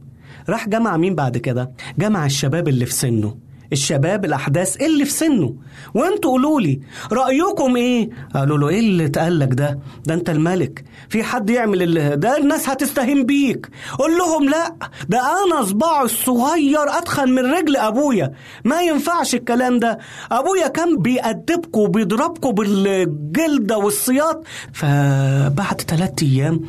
راح 0.48 0.68
جمع 0.68 0.96
مين 0.96 1.14
بعد 1.14 1.38
كده؟ 1.38 1.70
جمع 1.98 2.26
الشباب 2.26 2.68
اللي 2.68 2.86
في 2.86 2.92
سنه. 2.92 3.45
الشباب 3.72 4.24
الأحداث 4.24 4.82
اللي 4.82 5.04
في 5.04 5.10
سنه. 5.10 5.54
وأنتوا 5.94 6.30
قولوا 6.30 6.60
لي 6.60 6.80
رأيكم 7.12 7.76
إيه؟ 7.76 8.10
قالوا 8.34 8.58
له 8.58 8.68
إيه 8.68 8.80
اللي 8.80 9.04
اتقالك 9.06 9.54
ده؟ 9.54 9.78
ده 10.06 10.14
أنت 10.14 10.30
الملك. 10.30 10.84
في 11.08 11.22
حد 11.22 11.50
يعمل 11.50 11.82
اللي 11.82 12.16
ده 12.16 12.38
الناس 12.38 12.68
هتستهين 12.68 13.26
بيك. 13.26 13.68
قول 13.98 14.18
لهم 14.18 14.48
لا 14.48 14.76
ده 15.08 15.18
أنا 15.18 15.64
صباعي 15.64 16.04
الصغير 16.04 16.98
أتخن 16.98 17.28
من 17.30 17.46
رجل 17.46 17.76
أبويا. 17.76 18.32
ما 18.64 18.82
ينفعش 18.82 19.34
الكلام 19.34 19.78
ده. 19.78 19.98
أبويا 20.32 20.68
كان 20.68 20.96
بيأدبكم 20.98 21.80
وبيضربكم 21.80 22.50
بالجلدة 22.50 23.78
والسياط. 23.78 24.44
فبعد 24.72 25.80
ثلاثة 25.80 26.26
أيام 26.26 26.60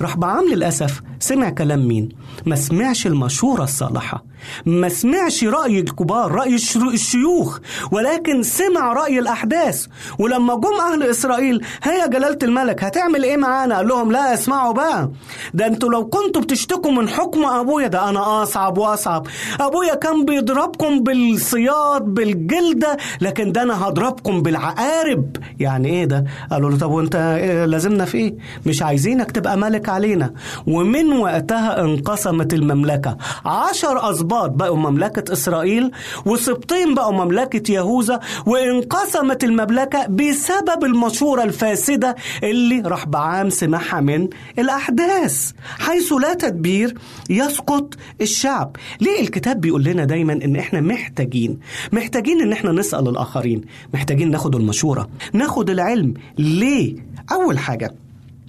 راح 0.00 0.16
بعام 0.16 0.48
للأسف 0.48 1.02
سمع 1.20 1.50
كلام 1.50 1.88
مين؟ 1.88 2.08
ما 2.46 2.56
سمعش 2.56 3.06
المشورة 3.06 3.62
الصالحة. 3.64 4.24
ما 4.66 4.88
سمعش 4.88 5.44
رأي 5.44 5.80
الكبار 5.80 6.32
رأي 6.32 6.45
الشرو- 6.54 6.92
الشيوخ 6.92 7.58
ولكن 7.92 8.42
سمع 8.42 8.92
رأي 8.92 9.18
الأحداث. 9.18 9.86
ولما 10.18 10.54
جم 10.54 10.80
أهل 10.92 11.02
إسرائيل 11.02 11.64
هيا 11.82 12.06
جلالة 12.06 12.38
الملك 12.42 12.84
هتعمل 12.84 13.22
إيه 13.24 13.36
معانا؟ 13.36 13.76
قال 13.76 13.88
لهم 13.88 14.12
لا 14.12 14.34
اسمعوا 14.34 14.72
بقى. 14.72 15.10
ده 15.54 15.66
أنتوا 15.66 15.88
لو 15.88 16.06
كنتوا 16.08 16.42
بتشتكوا 16.42 16.90
من 16.90 17.08
حكم 17.08 17.44
أبويا 17.44 17.86
ده 17.86 18.08
أنا 18.08 18.42
أصعب 18.42 18.78
وأصعب. 18.78 19.26
أبويا 19.60 19.94
كان 19.94 20.24
بيضربكم 20.24 21.00
بالسياط 21.02 22.02
بالجلدة 22.02 22.96
لكن 23.20 23.52
ده 23.52 23.62
أنا 23.62 23.88
هضربكم 23.88 24.42
بالعقارب. 24.42 25.36
يعني 25.60 25.88
إيه 25.88 26.04
ده؟ 26.04 26.24
قالوا 26.50 26.70
له 26.70 26.78
طب 26.78 26.90
وأنت 26.90 27.14
إيه 27.16 27.64
لازمنا 27.64 28.04
في 28.04 28.18
إيه؟ 28.18 28.34
مش 28.66 28.82
عايزينك 28.82 29.30
تبقى 29.30 29.56
ملك 29.56 29.88
علينا. 29.88 30.32
ومن 30.66 31.12
وقتها 31.12 31.80
انقسمت 31.80 32.54
المملكة. 32.54 33.16
عشر 33.44 34.10
أسباط 34.10 34.50
بقوا 34.50 34.76
مملكة 34.76 35.32
إسرائيل 35.32 35.90
وسبطين 36.36 36.94
بقوا 36.94 37.24
مملكة 37.24 37.72
يهوذا 37.72 38.20
وانقسمت 38.46 39.44
المملكة 39.44 40.06
بسبب 40.06 40.84
المشورة 40.84 41.42
الفاسدة 41.42 42.16
اللي 42.42 42.80
راح 42.80 43.06
بعام 43.06 43.50
سمعها 43.50 44.00
من 44.00 44.28
الأحداث 44.58 45.52
حيث 45.78 46.12
لا 46.12 46.34
تدبير 46.34 46.94
يسقط 47.30 47.94
الشعب. 48.20 48.76
ليه 49.00 49.20
الكتاب 49.20 49.60
بيقول 49.60 49.84
لنا 49.84 50.04
دايما 50.04 50.32
إن 50.32 50.56
إحنا 50.56 50.80
محتاجين؟ 50.80 51.58
محتاجين 51.92 52.40
إن 52.42 52.52
إحنا 52.52 52.72
نسأل 52.72 53.08
الآخرين. 53.08 53.60
محتاجين 53.94 54.30
ناخد 54.30 54.54
المشورة 54.54 55.08
ناخد 55.32 55.70
العلم. 55.70 56.14
ليه؟ 56.38 56.96
أول 57.32 57.58
حاجة 57.58 57.94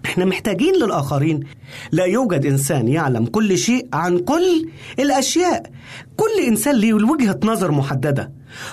إحنا 0.06 0.26
محتاجين 0.26 0.74
للآخرين. 0.76 1.40
لا 1.92 2.06
يوجد 2.06 2.46
إنسان 2.46 2.88
يعلم 2.88 3.26
كل 3.26 3.58
شيء 3.58 3.88
عن 3.94 4.20
كل 4.20 4.70
الأشياء. 5.00 5.64
كل 6.18 6.44
إنسان 6.48 6.76
ليه 6.76 6.94
وجهة 6.94 7.40
نظر 7.44 7.72
محددة. 7.72 8.32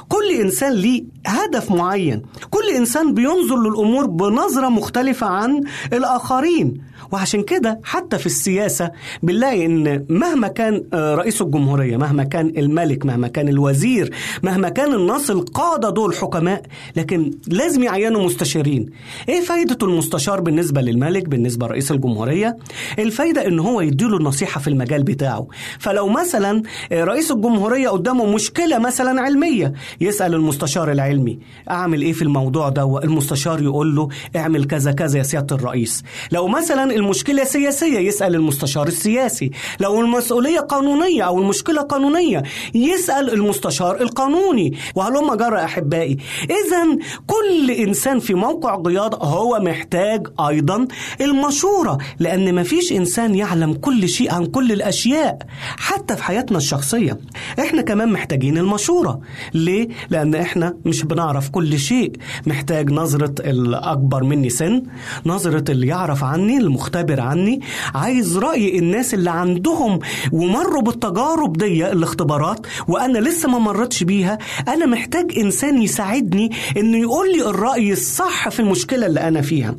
كل 0.09 0.31
إنسان 0.41 0.73
ليه 0.73 1.05
هدف 1.27 1.71
معين. 1.71 2.23
كل 2.51 2.71
إنسان 2.77 3.15
بينظر 3.15 3.57
للأمور 3.57 4.07
بنظرة 4.07 4.69
مختلفة 4.69 5.27
عن 5.27 5.61
الآخرين. 5.93 6.81
وعشان 7.13 7.43
كده 7.43 7.81
حتى 7.85 8.19
في 8.19 8.27
السياسة 8.27 8.91
بنلاقي 9.23 9.67
إن 9.67 10.07
مهما 10.09 10.49
كان 10.49 10.85
آه، 10.93 11.15
رئيس 11.15 11.43
الجمهورية 11.43 11.97
مهما 11.97 12.25
كان 12.25 12.53
الملك 12.57 13.07
مهما 13.07 13.29
كان 13.29 13.49
الوزير 13.49 14.11
مهما 14.43 14.69
كان 14.69 14.95
الناس 14.95 15.31
القادة 15.31 15.91
دول 15.91 16.15
حكماء 16.17 16.63
لكن 16.97 17.31
لازم 17.49 17.83
يعينوا 17.83 18.25
مستشارين. 18.25 18.91
إيه 19.29 19.41
فايدة 19.41 19.79
المستشار 19.83 20.41
بالنسبة 20.41 20.81
للملك 20.81 21.29
بالنسبة 21.29 21.67
لرئيس 21.67 21.91
الجمهورية؟ 21.93 22.57
الفايدة 22.99 23.47
إن 23.47 23.59
هو 23.59 23.81
يديله 23.81 24.17
النصيحة 24.17 24.61
في 24.61 24.69
المجال 24.69 25.03
بتاعه. 25.03 25.47
فلو 25.79 26.09
مثلا 26.09 26.63
آه، 26.93 27.05
رئيس 27.05 27.31
الجمهورية 27.35 27.89
قدامه 27.89 28.27
مشكلة 28.27 28.79
مثلا 28.79 29.21
علمية. 29.23 29.73
يسأل 30.01 30.35
المستشار 30.35 30.93
العلمي 30.93 31.39
أعمل 31.71 32.03
إيه 32.03 32.13
في 32.13 32.23
الموضوع 32.23 32.69
ده؟ 32.69 33.01
المستشار 33.05 33.63
يقول 33.63 33.97
له 33.97 34.09
اعمل 34.37 34.65
كذا 34.65 34.93
كذا 34.93 35.19
يا 35.19 35.23
سيادة 35.23 35.57
الرئيس. 35.57 36.03
لو 36.33 36.49
مثلا 36.49 36.95
المشكلة 36.95 37.45
سياسية 37.45 37.99
يسأل 37.99 38.35
المستشار 38.35 38.87
السياسي. 38.87 39.51
لو 39.81 40.01
المسؤولية 40.01 40.61
قانونية 40.61 41.23
أو 41.23 41.39
المشكلة 41.39 41.83
قانونية 41.83 42.43
يسأل 42.75 43.33
المستشار 43.33 44.01
القانوني. 44.01 44.79
وهلم 44.95 45.35
جرى 45.35 45.65
أحبائي؟ 45.65 46.17
إذا 46.45 46.99
كل 47.27 47.71
إنسان 47.71 48.19
في 48.19 48.35
موقع 48.35 48.77
قيادة 48.77 49.19
هو 49.19 49.61
محتاج 49.63 50.27
أيضا 50.49 50.87
المشورة 51.21 51.99
لأن 52.19 52.55
مفيش 52.55 52.93
إنسان 52.93 53.35
يعلم 53.35 53.73
كل 53.73 54.09
شيء 54.09 54.35
عن 54.35 54.47
كل 54.47 54.73
الأشياء 54.73 55.39
حتى 55.77 56.17
في 56.17 56.23
حياتنا 56.25 56.59
الشخصية. 56.59 57.19
إحنا 57.61 57.83
كمان 57.83 58.13
محتاجين 58.13 58.59
المشورة. 58.59 59.21
ليه؟ 59.55 59.89
لأن 60.11 60.35
إحنا 60.35 60.77
مش 60.85 61.03
بنعرف 61.03 61.49
كل 61.49 61.79
شيء. 61.79 62.13
محتاج 62.47 62.91
نظرة 62.91 63.35
الأكبر 63.41 64.25
مني 64.25 64.51
سن 64.51 64.83
نظرة 65.27 65.65
اللي 65.73 65.87
يعرف 65.87 66.25
عني 66.25 66.57
المختبر 66.59 67.21
عني. 67.21 67.61
عايز 67.95 68.39
رأي 68.39 68.79
الناس 68.79 69.15
اللي 69.15 69.31
عندهم 69.31 69.99
ومروا 70.33 70.83
بالتجارب 70.83 71.53
دي 71.57 71.93
الاختبارات 71.93 72.67
وأنا 72.89 73.19
لسه 73.19 73.49
ما 73.49 73.59
مرتش 73.59 74.03
بيها. 74.03 74.39
أنا 74.69 74.87
محتاج 74.87 75.39
إنسان 75.39 75.83
يساعدني 75.83 76.51
إنه 76.77 76.97
يقول 76.99 77.33
لي 77.33 77.51
الرأي 77.51 77.93
الصح 77.93 78.49
في 78.49 78.61
المشكلة 78.61 79.07
اللي 79.07 79.21
أنا 79.21 79.41
فيها. 79.41 79.77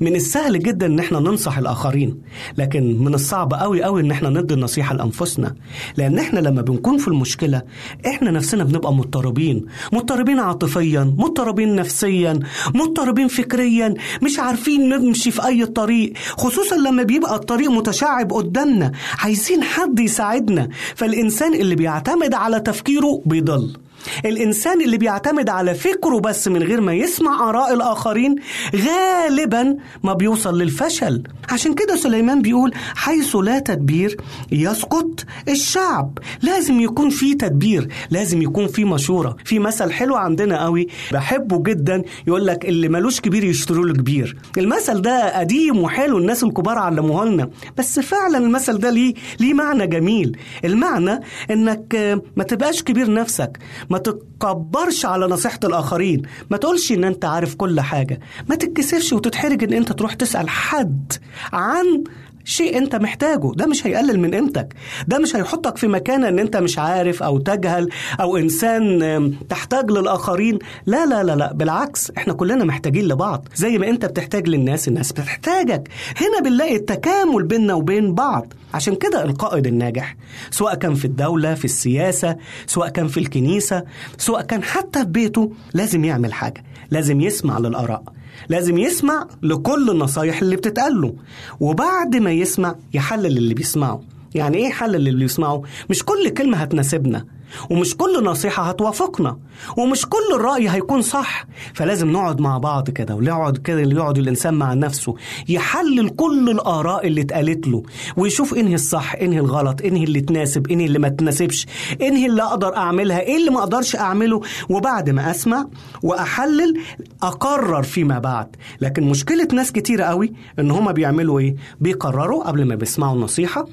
من 0.00 0.14
السهل 0.16 0.58
جدا 0.58 0.86
إن 0.86 0.98
إحنا 0.98 1.20
ننصح 1.20 1.58
الآخرين 1.58 2.18
لكن 2.58 2.98
من 2.98 3.14
الصعب 3.14 3.54
قوي 3.54 3.82
قوي 3.82 4.00
إن 4.00 4.10
إحنا 4.10 4.30
ندي 4.30 4.54
النصيحة 4.54 4.94
لأنفسنا. 4.94 5.54
لأن 5.96 6.18
إحنا 6.18 6.40
لما 6.40 6.62
بنكون 6.62 6.85
في 6.86 7.08
المشكلة. 7.08 7.62
إحنا 8.06 8.30
نفسنا 8.30 8.64
بنبقى 8.64 8.94
مضطربين. 8.94 9.66
مضطربين 9.92 10.38
عاطفيا 10.38 11.14
مضطربين 11.18 11.74
نفسيا 11.74 12.40
مضطربين 12.74 13.28
فكريا. 13.28 13.94
مش 14.22 14.38
عارفين 14.38 14.88
نمشي 14.88 15.30
في 15.30 15.46
أي 15.46 15.66
طريق. 15.66 16.12
خصوصا 16.36 16.76
لما 16.76 17.02
بيبقى 17.02 17.34
الطريق 17.34 17.70
متشعب 17.70 18.32
قدامنا. 18.32 18.92
عايزين 19.18 19.62
حد 19.62 19.98
يساعدنا. 19.98 20.68
فالإنسان 20.94 21.54
اللي 21.54 21.74
بيعتمد 21.74 22.34
على 22.34 22.60
تفكيره 22.60 23.22
بيضل. 23.26 23.76
الإنسان 24.24 24.80
اللي 24.80 24.98
بيعتمد 24.98 25.48
على 25.48 25.74
فكره 25.74 26.20
بس 26.20 26.48
من 26.48 26.62
غير 26.62 26.80
ما 26.80 26.94
يسمع 26.94 27.48
آراء 27.48 27.74
الآخرين 27.74 28.36
غالبا 28.74 29.76
ما 30.04 30.12
بيوصل 30.12 30.58
للفشل. 30.58 31.22
عشان 31.50 31.74
كده 31.74 31.96
سليمان 31.96 32.42
بيقول 32.42 32.72
حيث 32.94 33.36
لا 33.36 33.58
تدبير 33.58 34.16
يسقط 34.52 35.24
الشعب. 35.48 36.18
لازم 36.42 36.80
يكون 36.80 37.10
في 37.10 37.34
تدبير 37.34 37.88
لازم 38.10 38.42
يكون 38.42 38.66
في 38.66 38.84
مشورة. 38.84 39.36
في 39.44 39.58
مثل 39.58 39.92
حلو 39.92 40.16
عندنا 40.16 40.64
قوي 40.64 40.86
بحبه 41.12 41.62
جدا 41.62 42.02
يقول 42.26 42.46
لك 42.46 42.64
اللي 42.64 42.88
ملوش 42.88 43.20
كبير 43.20 43.44
يشتروا 43.44 43.86
له 43.86 43.92
كبير. 43.94 44.36
المثل 44.58 45.02
ده 45.02 45.38
قديم 45.38 45.78
وحلو 45.78 46.18
الناس 46.18 46.44
الكبار 46.44 46.78
علموه 46.78 47.24
لنا. 47.24 47.50
بس 47.78 48.00
فعلا 48.00 48.38
المثل 48.38 48.78
ده 48.78 48.90
ليه 48.90 49.14
ليه 49.40 49.54
معنى 49.54 49.86
جميل. 49.86 50.36
المعنى 50.64 51.20
إنك 51.50 52.20
ما 52.36 52.44
تبقاش 52.44 52.82
كبير 52.82 53.12
نفسك. 53.12 53.58
ما 53.90 53.98
تتكبرش 53.98 55.06
على 55.06 55.26
نصيحة 55.26 55.60
الآخرين. 55.64 56.22
ما 56.50 56.56
تقولش 56.56 56.92
إن 56.92 57.04
أنت 57.04 57.24
عارف 57.24 57.54
كل 57.54 57.80
حاجة. 57.80 58.20
ما 58.48 58.54
تتكسفش 58.54 59.12
وتتحرج 59.12 59.64
إن 59.64 59.72
أنت 59.72 59.92
تروح 59.92 60.14
تسأل 60.14 60.48
حد 60.48 61.12
عن 61.52 62.04
شيء 62.44 62.78
أنت 62.78 62.96
محتاجه. 62.96 63.52
ده 63.54 63.66
مش 63.66 63.86
هيقلل 63.86 64.20
من 64.20 64.34
قيمتك. 64.34 64.74
ده 65.08 65.18
مش 65.18 65.36
هيحطك 65.36 65.76
في 65.76 65.86
مكانة 65.86 66.28
إن 66.28 66.38
أنت 66.38 66.56
مش 66.56 66.78
عارف 66.78 67.22
أو 67.22 67.38
تجهل 67.38 67.88
أو 68.20 68.36
إنسان 68.36 69.34
تحتاج 69.48 69.90
للآخرين. 69.90 70.58
لا 70.86 71.06
لا 71.06 71.24
لا 71.24 71.36
لا. 71.36 71.52
بالعكس 71.52 72.10
إحنا 72.16 72.32
كلنا 72.32 72.64
محتاجين 72.64 73.08
لبعض. 73.08 73.48
زي 73.54 73.78
ما 73.78 73.88
أنت 73.88 74.04
بتحتاج 74.04 74.48
للناس 74.48 74.88
الناس 74.88 75.12
بتحتاجك. 75.12 75.88
هنا 76.16 76.40
بنلاقي 76.50 76.76
التكامل 76.76 77.42
بيننا 77.42 77.74
وبين 77.74 78.14
بعض. 78.14 78.52
عشان 78.76 78.94
كده 78.94 79.24
القائد 79.24 79.66
الناجح 79.66 80.16
سواء 80.50 80.74
كان 80.74 80.94
في 80.94 81.04
الدولة 81.04 81.54
في 81.54 81.64
السياسة 81.64 82.36
سواء 82.66 82.88
كان 82.88 83.08
في 83.08 83.20
الكنيسة 83.20 83.84
سواء 84.18 84.42
كان 84.42 84.62
حتى 84.62 84.98
في 84.98 85.04
بيته 85.10 85.52
لازم 85.74 86.04
يعمل 86.04 86.32
حاجة 86.32 86.64
لازم 86.90 87.20
يسمع 87.20 87.58
للآراء 87.58 88.02
لازم 88.48 88.78
يسمع 88.78 89.28
لكل 89.42 89.90
النصايح 89.90 90.42
اللي 90.42 90.56
بتتقال 90.56 91.00
له 91.00 91.14
وبعد 91.60 92.16
ما 92.16 92.32
يسمع 92.32 92.74
يحلل 92.94 93.26
اللي 93.26 93.54
بيسمعه. 93.54 94.02
يعني 94.34 94.56
إيه 94.56 94.70
حلل 94.70 94.94
اللي 95.08 95.24
بيسمعه؟ 95.24 95.62
مش 95.90 96.04
كل 96.04 96.28
كلمة 96.28 96.56
هتناسبنا. 96.56 97.24
ومش 97.70 97.96
كل 97.96 98.24
نصيحة 98.24 98.62
هتوافقنا 98.62 99.36
ومش 99.76 100.06
كل 100.06 100.34
الرأي 100.34 100.68
هيكون 100.70 101.02
صح. 101.02 101.44
فلازم 101.74 102.12
نقعد 102.12 102.40
مع 102.40 102.58
بعض 102.58 102.90
كده 102.90 103.14
ونقعد 103.14 103.56
كده 103.56 103.80
اللي 103.82 103.94
يقعد 103.94 104.18
الإنسان 104.18 104.54
مع 104.54 104.74
نفسه 104.74 105.14
يحلل 105.48 106.08
كل 106.08 106.50
الآراء 106.50 107.06
اللي 107.06 107.20
اتقالت 107.20 107.66
له 107.68 107.82
ويشوف 108.16 108.54
إنهي 108.54 108.74
الصح 108.74 109.14
إنهي 109.14 109.38
الغلط 109.40 109.82
إنهي 109.82 110.04
اللي 110.04 110.20
تناسب 110.20 110.70
إنهي 110.70 110.86
اللي 110.86 110.98
ما 110.98 111.08
تناسبش 111.08 111.66
إنهي 112.02 112.26
اللي 112.26 112.42
أقدر 112.42 112.76
أعملها 112.76 113.20
إيه 113.20 113.36
اللي 113.36 113.50
ما 113.50 113.58
أقدرش 113.58 113.96
أعمله. 113.96 114.40
وبعد 114.68 115.10
ما 115.10 115.30
أسمع 115.30 115.66
وأحلل 116.02 116.80
أقرر 117.22 117.82
فيما 117.82 118.18
بعد. 118.18 118.56
لكن 118.80 119.02
مشكلة 119.08 119.48
ناس 119.52 119.72
كتيرة 119.72 120.04
قوي 120.04 120.32
إن 120.58 120.70
هما 120.70 120.92
بيعملوا 120.92 121.40
إيه؟ 121.40 121.56
بيقرروا 121.80 122.44
قبل 122.44 122.64
ما 122.64 122.74
بيسمعوا 122.74 123.14
النصيحة 123.14 123.66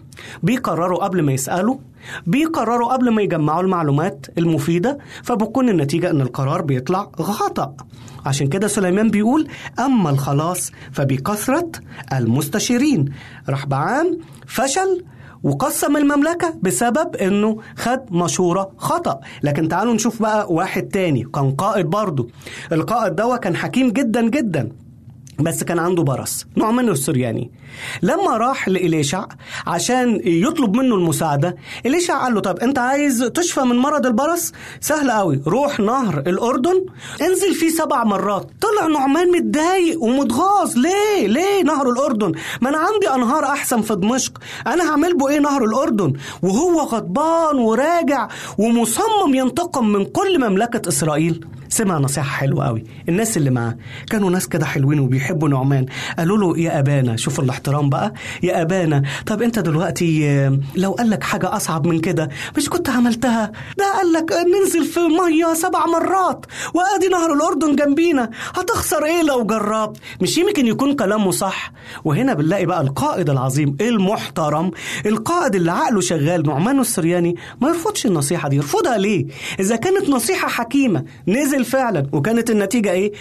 بيقرروا 0.43 1.03
قبل 1.03 1.21
ما 1.21 1.31
يسألوا 1.33 1.77
بيقرروا 2.27 2.93
قبل 2.93 3.09
ما 3.11 3.21
يجمعوا 3.21 3.61
المعلومات 3.61 4.25
المفيدة 4.37 4.97
فبتكون 5.23 5.69
النتيجة 5.69 6.09
إن 6.09 6.21
القرار 6.21 6.61
بيطلع 6.61 7.11
خطأ. 7.19 7.75
عشان 8.25 8.47
كده 8.47 8.67
سليمان 8.67 9.09
بيقول 9.09 9.47
أما 9.79 10.09
الخلاص 10.09 10.71
فبكثرة 10.91 11.71
المستشيرين. 12.13 13.05
رحبعام 13.49 14.19
فشل 14.47 15.03
وقسم 15.43 15.97
المملكة 15.97 16.53
بسبب 16.61 17.15
إنه 17.15 17.57
خد 17.75 17.99
مشورة 18.11 18.71
خطأ. 18.77 19.19
لكن 19.43 19.67
تعالوا 19.67 19.93
نشوف 19.93 20.21
بقى 20.21 20.53
واحد 20.53 20.81
تاني 20.83 21.23
كان 21.23 21.51
قائد 21.51 21.85
برضه. 21.85 22.27
القائد 22.71 23.15
ده 23.15 23.37
كان 23.37 23.55
حكيم 23.55 23.89
جدا 23.91 24.29
جدا. 24.29 24.69
بس 25.39 25.63
كان 25.63 25.79
عنده 25.79 26.03
برص 26.03 26.45
نعمان 26.55 26.89
السرياني. 26.89 27.51
لما 28.01 28.37
راح 28.37 28.69
لإليشع 28.69 29.25
عشان 29.67 30.21
يطلب 30.25 30.75
منه 30.75 30.95
المساعدة 30.95 31.55
إليشع 31.85 32.23
قال 32.23 32.33
له 32.33 32.39
طب 32.41 32.59
أنت 32.59 32.79
عايز 32.79 33.19
تشفى 33.19 33.61
من 33.61 33.75
مرض 33.75 34.05
البرص؟ 34.05 34.51
سهل 34.81 35.11
قوي 35.11 35.41
روح 35.47 35.79
نهر 35.79 36.19
الأردن 36.19 36.85
انزل 37.21 37.53
فيه 37.53 37.69
سبع 37.69 38.03
مرات. 38.03 38.47
طلع 38.61 38.87
نعمان 38.87 39.31
متضايق 39.31 40.03
ومتغاظ 40.03 40.77
ليه؟ 40.77 41.27
ليه 41.27 41.63
نهر 41.63 41.89
الأردن؟ 41.89 42.31
ما 42.61 42.69
أنا 42.69 42.77
عندي 42.77 43.09
أنهار 43.09 43.43
أحسن 43.45 43.81
في 43.81 43.95
دمشق 43.95 44.37
أنا 44.67 44.91
هعمل 44.91 45.17
به 45.17 45.29
إيه 45.29 45.39
نهر 45.39 45.63
الأردن؟ 45.63 46.13
وهو 46.41 46.81
غضبان 46.81 47.55
وراجع 47.55 48.27
ومصمم 48.57 49.35
ينتقم 49.35 49.87
من 49.87 50.05
كل 50.05 50.49
مملكة 50.49 50.89
إسرائيل. 50.89 51.45
سمع 51.73 51.97
نصيحة 51.97 52.29
حلوة 52.29 52.65
قوي. 52.65 52.83
الناس 53.09 53.37
اللي 53.37 53.49
معاه 53.49 53.77
كانوا 54.09 54.29
ناس 54.29 54.47
كده 54.47 54.65
حلوين 54.65 54.99
وبيحبوا 54.99 55.49
نعمان. 55.49 55.85
قالوا 56.17 56.37
له 56.37 56.59
يا 56.59 56.79
أبانا 56.79 57.17
شوف 57.17 57.39
الاحترام 57.39 57.89
بقى. 57.89 58.13
يا 58.43 58.61
أبانا 58.61 59.03
طب 59.25 59.41
أنت 59.41 59.59
دلوقتي 59.59 60.49
لو 60.75 60.91
قال 60.91 61.09
لك 61.09 61.23
حاجة 61.23 61.55
أصعب 61.55 61.87
من 61.87 61.99
كده 61.99 62.29
مش 62.57 62.69
كنت 62.69 62.89
عملتها؟ 62.89 63.51
ده 63.77 63.93
قال 63.93 64.13
لك 64.13 64.31
ننزل 64.31 64.85
في 64.85 64.99
مية 64.99 65.53
سبع 65.53 65.85
مرات 65.85 66.45
وأدي 66.73 67.07
نهر 67.07 67.33
الأردن 67.33 67.75
جنبينا. 67.75 68.29
هتخسر 68.55 69.05
إيه 69.05 69.21
لو 69.23 69.45
جربت؟ 69.45 69.97
مش 70.21 70.37
يمكن 70.37 70.67
يكون 70.67 70.95
كلامه 70.95 71.31
صح. 71.31 71.71
وهنا 72.03 72.33
بنلاقي 72.33 72.65
بقى 72.65 72.81
القائد 72.81 73.29
العظيم 73.29 73.77
المحترم 73.81 74.71
القائد 75.05 75.55
اللي 75.55 75.71
عقله 75.71 76.01
شغال 76.01 76.43
نعمان 76.47 76.79
السرياني 76.79 77.35
ما 77.61 77.67
يرفضش 77.69 78.05
النصيحة 78.05 78.49
دي. 78.49 78.55
يرفضها 78.55 78.97
ليه؟ 78.97 79.25
إذا 79.59 79.75
كانت 79.75 80.09
نصيحة 80.09 80.47
حكيمة 80.47 81.03
نزل 81.27 81.62
فعلا. 81.63 82.07
وكانت 82.11 82.49
النتيجة 82.49 82.91
إيه؟ 82.91 83.11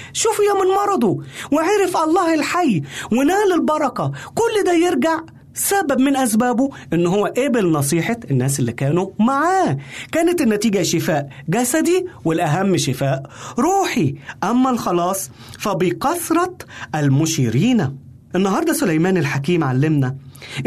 يا 0.49 0.64
من 0.64 0.70
مرضه. 0.74 1.18
وعرف 1.53 1.97
الله 1.97 2.34
الحي 2.34 2.82
ونال 3.12 3.53
البركة. 3.55 4.12
كل 4.34 4.64
ده 4.66 4.72
يرجع 4.72 5.20
سبب 5.55 6.01
من 6.01 6.16
أسبابه 6.16 6.70
إن 6.93 7.07
هو 7.07 7.26
قبل 7.36 7.72
نصيحة 7.72 8.16
الناس 8.30 8.61
اللي 8.61 8.72
كانوا 8.72 9.11
معاه. 9.18 9.78
كانت 10.12 10.40
النتيجة 10.40 10.82
شفاء 10.82 11.28
جسدي 11.49 12.07
والأهم 12.24 12.76
شفاء 12.76 13.22
روحي. 13.59 14.14
أما 14.45 14.70
الخلاص 14.70 15.30
فبكثرة 15.59 16.57
المشيرين. 16.95 17.97
النهاردة 18.36 18.72
سليمان 18.72 19.16
الحكيم 19.16 19.64
علمنا 19.64 20.16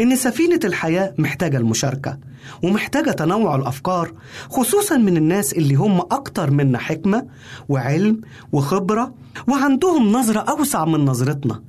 إن 0.00 0.16
سفينة 0.16 0.60
الحياة 0.64 1.14
محتاجة 1.18 1.56
المشاركة. 1.56 2.18
ومحتاجة 2.62 3.10
تنوع 3.10 3.56
الأفكار 3.56 4.12
خصوصا 4.50 4.96
من 4.96 5.16
الناس 5.16 5.52
اللي 5.52 5.74
هم 5.74 6.00
أكتر 6.00 6.50
منا 6.50 6.78
حكمة 6.78 7.26
وعلم 7.68 8.20
وخبرة 8.52 9.14
وعندهم 9.48 10.12
نظرة 10.12 10.40
أوسع 10.40 10.84
من 10.84 11.04
نظرتنا. 11.04 11.62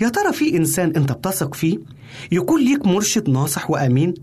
يا 0.00 0.08
ترى 0.08 0.32
في 0.32 0.56
إنسان 0.56 0.92
أنت 0.96 1.12
بتثق 1.12 1.54
فيه؟ 1.54 1.78
يكون 2.32 2.60
ليك 2.60 2.86
مرشد 2.86 3.30
ناصح 3.30 3.70
وأمين؟ 3.70 4.14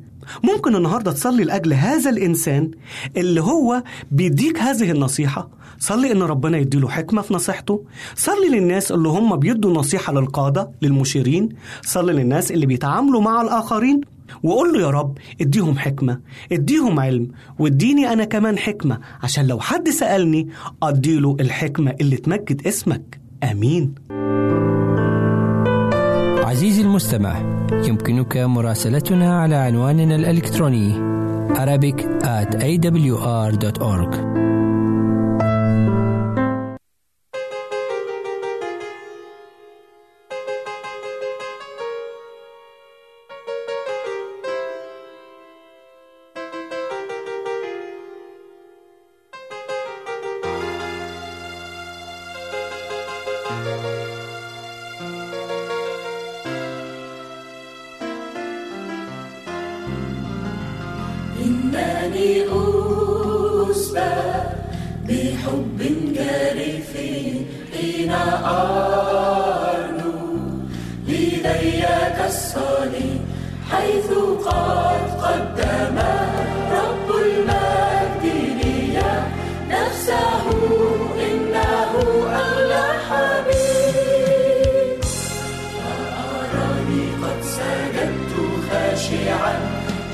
ممكن 0.43 0.75
النهارده 0.75 1.11
تصلي 1.11 1.43
لأجل 1.43 1.73
هذا 1.73 2.09
الإنسان 2.09 2.71
اللي 3.17 3.41
هو 3.41 3.83
بيديك 4.11 4.59
هذه 4.59 4.91
النصيحة. 4.91 5.49
صلي 5.79 6.11
إن 6.11 6.21
ربنا 6.21 6.57
يديله 6.57 6.89
حكمة 6.89 7.21
في 7.21 7.33
نصيحته. 7.33 7.83
صلي 8.15 8.49
للناس 8.49 8.91
اللي 8.91 9.09
هم 9.09 9.35
بيدوا 9.35 9.73
نصيحة 9.73 10.13
للقادة 10.13 10.71
للمشيرين. 10.81 11.49
صلي 11.81 12.13
للناس 12.13 12.51
اللي 12.51 12.65
بيتعاملوا 12.65 13.21
مع 13.21 13.41
الآخرين. 13.41 14.01
وقول 14.43 14.73
له 14.73 14.79
يا 14.81 14.89
رب 14.89 15.17
اديهم 15.41 15.77
حكمة 15.77 16.19
اديهم 16.51 16.99
علم 16.99 17.27
واديني 17.59 18.13
أنا 18.13 18.23
كمان 18.25 18.57
حكمة 18.57 18.99
عشان 19.23 19.47
لو 19.47 19.59
حد 19.59 19.89
سألني 19.89 20.47
أديله 20.83 21.37
الحكمة 21.39 21.95
اللي 22.01 22.17
تمجد 22.17 22.67
اسمك. 22.67 23.19
آمين. 23.43 23.95
عزيزي 26.45 26.81
المستمع 26.81 27.39
يمكنك 27.71 28.37
مراسلتنا 28.37 29.39
على 29.41 29.55
عنواننا 29.55 30.15
الإلكتروني 30.15 31.07
Arabic 31.47 31.99
at 32.23 32.51
awr.org 32.55 34.13
إنني 61.45 62.31
أسبى 63.71 64.13
بحب 65.07 65.79
جارف 66.15 66.91
حين 67.73 68.11
أرنو 68.45 70.13
لديك 71.07 72.17
الصليب 72.27 73.21
حيث 73.71 74.09
قد 74.45 75.03
قدم 75.21 75.97
رب 76.71 77.09
المجد. 77.25 77.66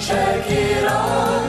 شاكرا 0.07 0.99
من 1.29 1.42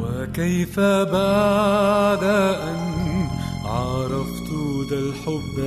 وكيف 0.00 0.80
بعد 0.80 2.24
أن 2.24 3.28
عرفت 3.64 4.50
ذا 4.90 4.98
الحب 4.98 5.58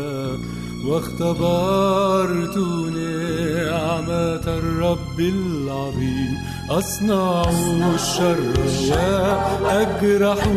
واختبرت 0.85 2.57
نعمة 2.97 4.45
الرب 4.47 5.19
العظيم. 5.19 6.37
أصنع 6.69 7.49
الشر 7.95 8.37
وأجرح 9.63 10.47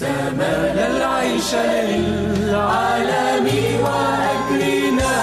لا 0.02 0.88
العيش 0.88 1.52
للعالم 1.90 3.48
وأجرنا 3.84 5.16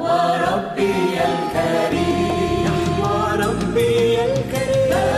وربي 0.00 0.94
الكريم. 1.30 2.74
وربي 3.02 3.94
الكريم. 4.24 4.90
لا 4.90 5.10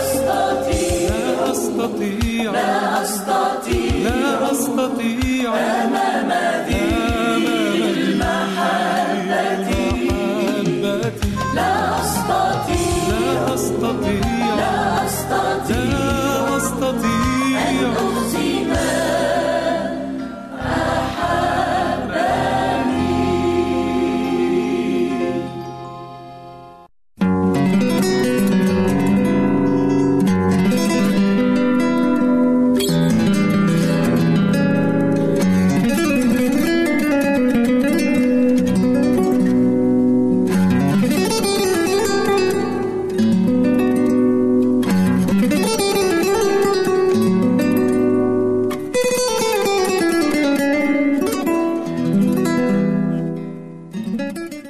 أستطيع. 0.00 1.10
لا 1.10 1.50
أستطيع. 1.52 2.48
لا 2.52 2.72
أستطيع. 3.02 3.92
لا 4.04 4.22
أستطيع. 4.52 5.50
أمام 5.56 6.30
ذي 6.68 6.84
المحبة. 7.96 9.38
لا 11.54 11.72
أستطيع. 12.00 13.08
لا 13.08 13.54
أستطيع. 13.54 14.77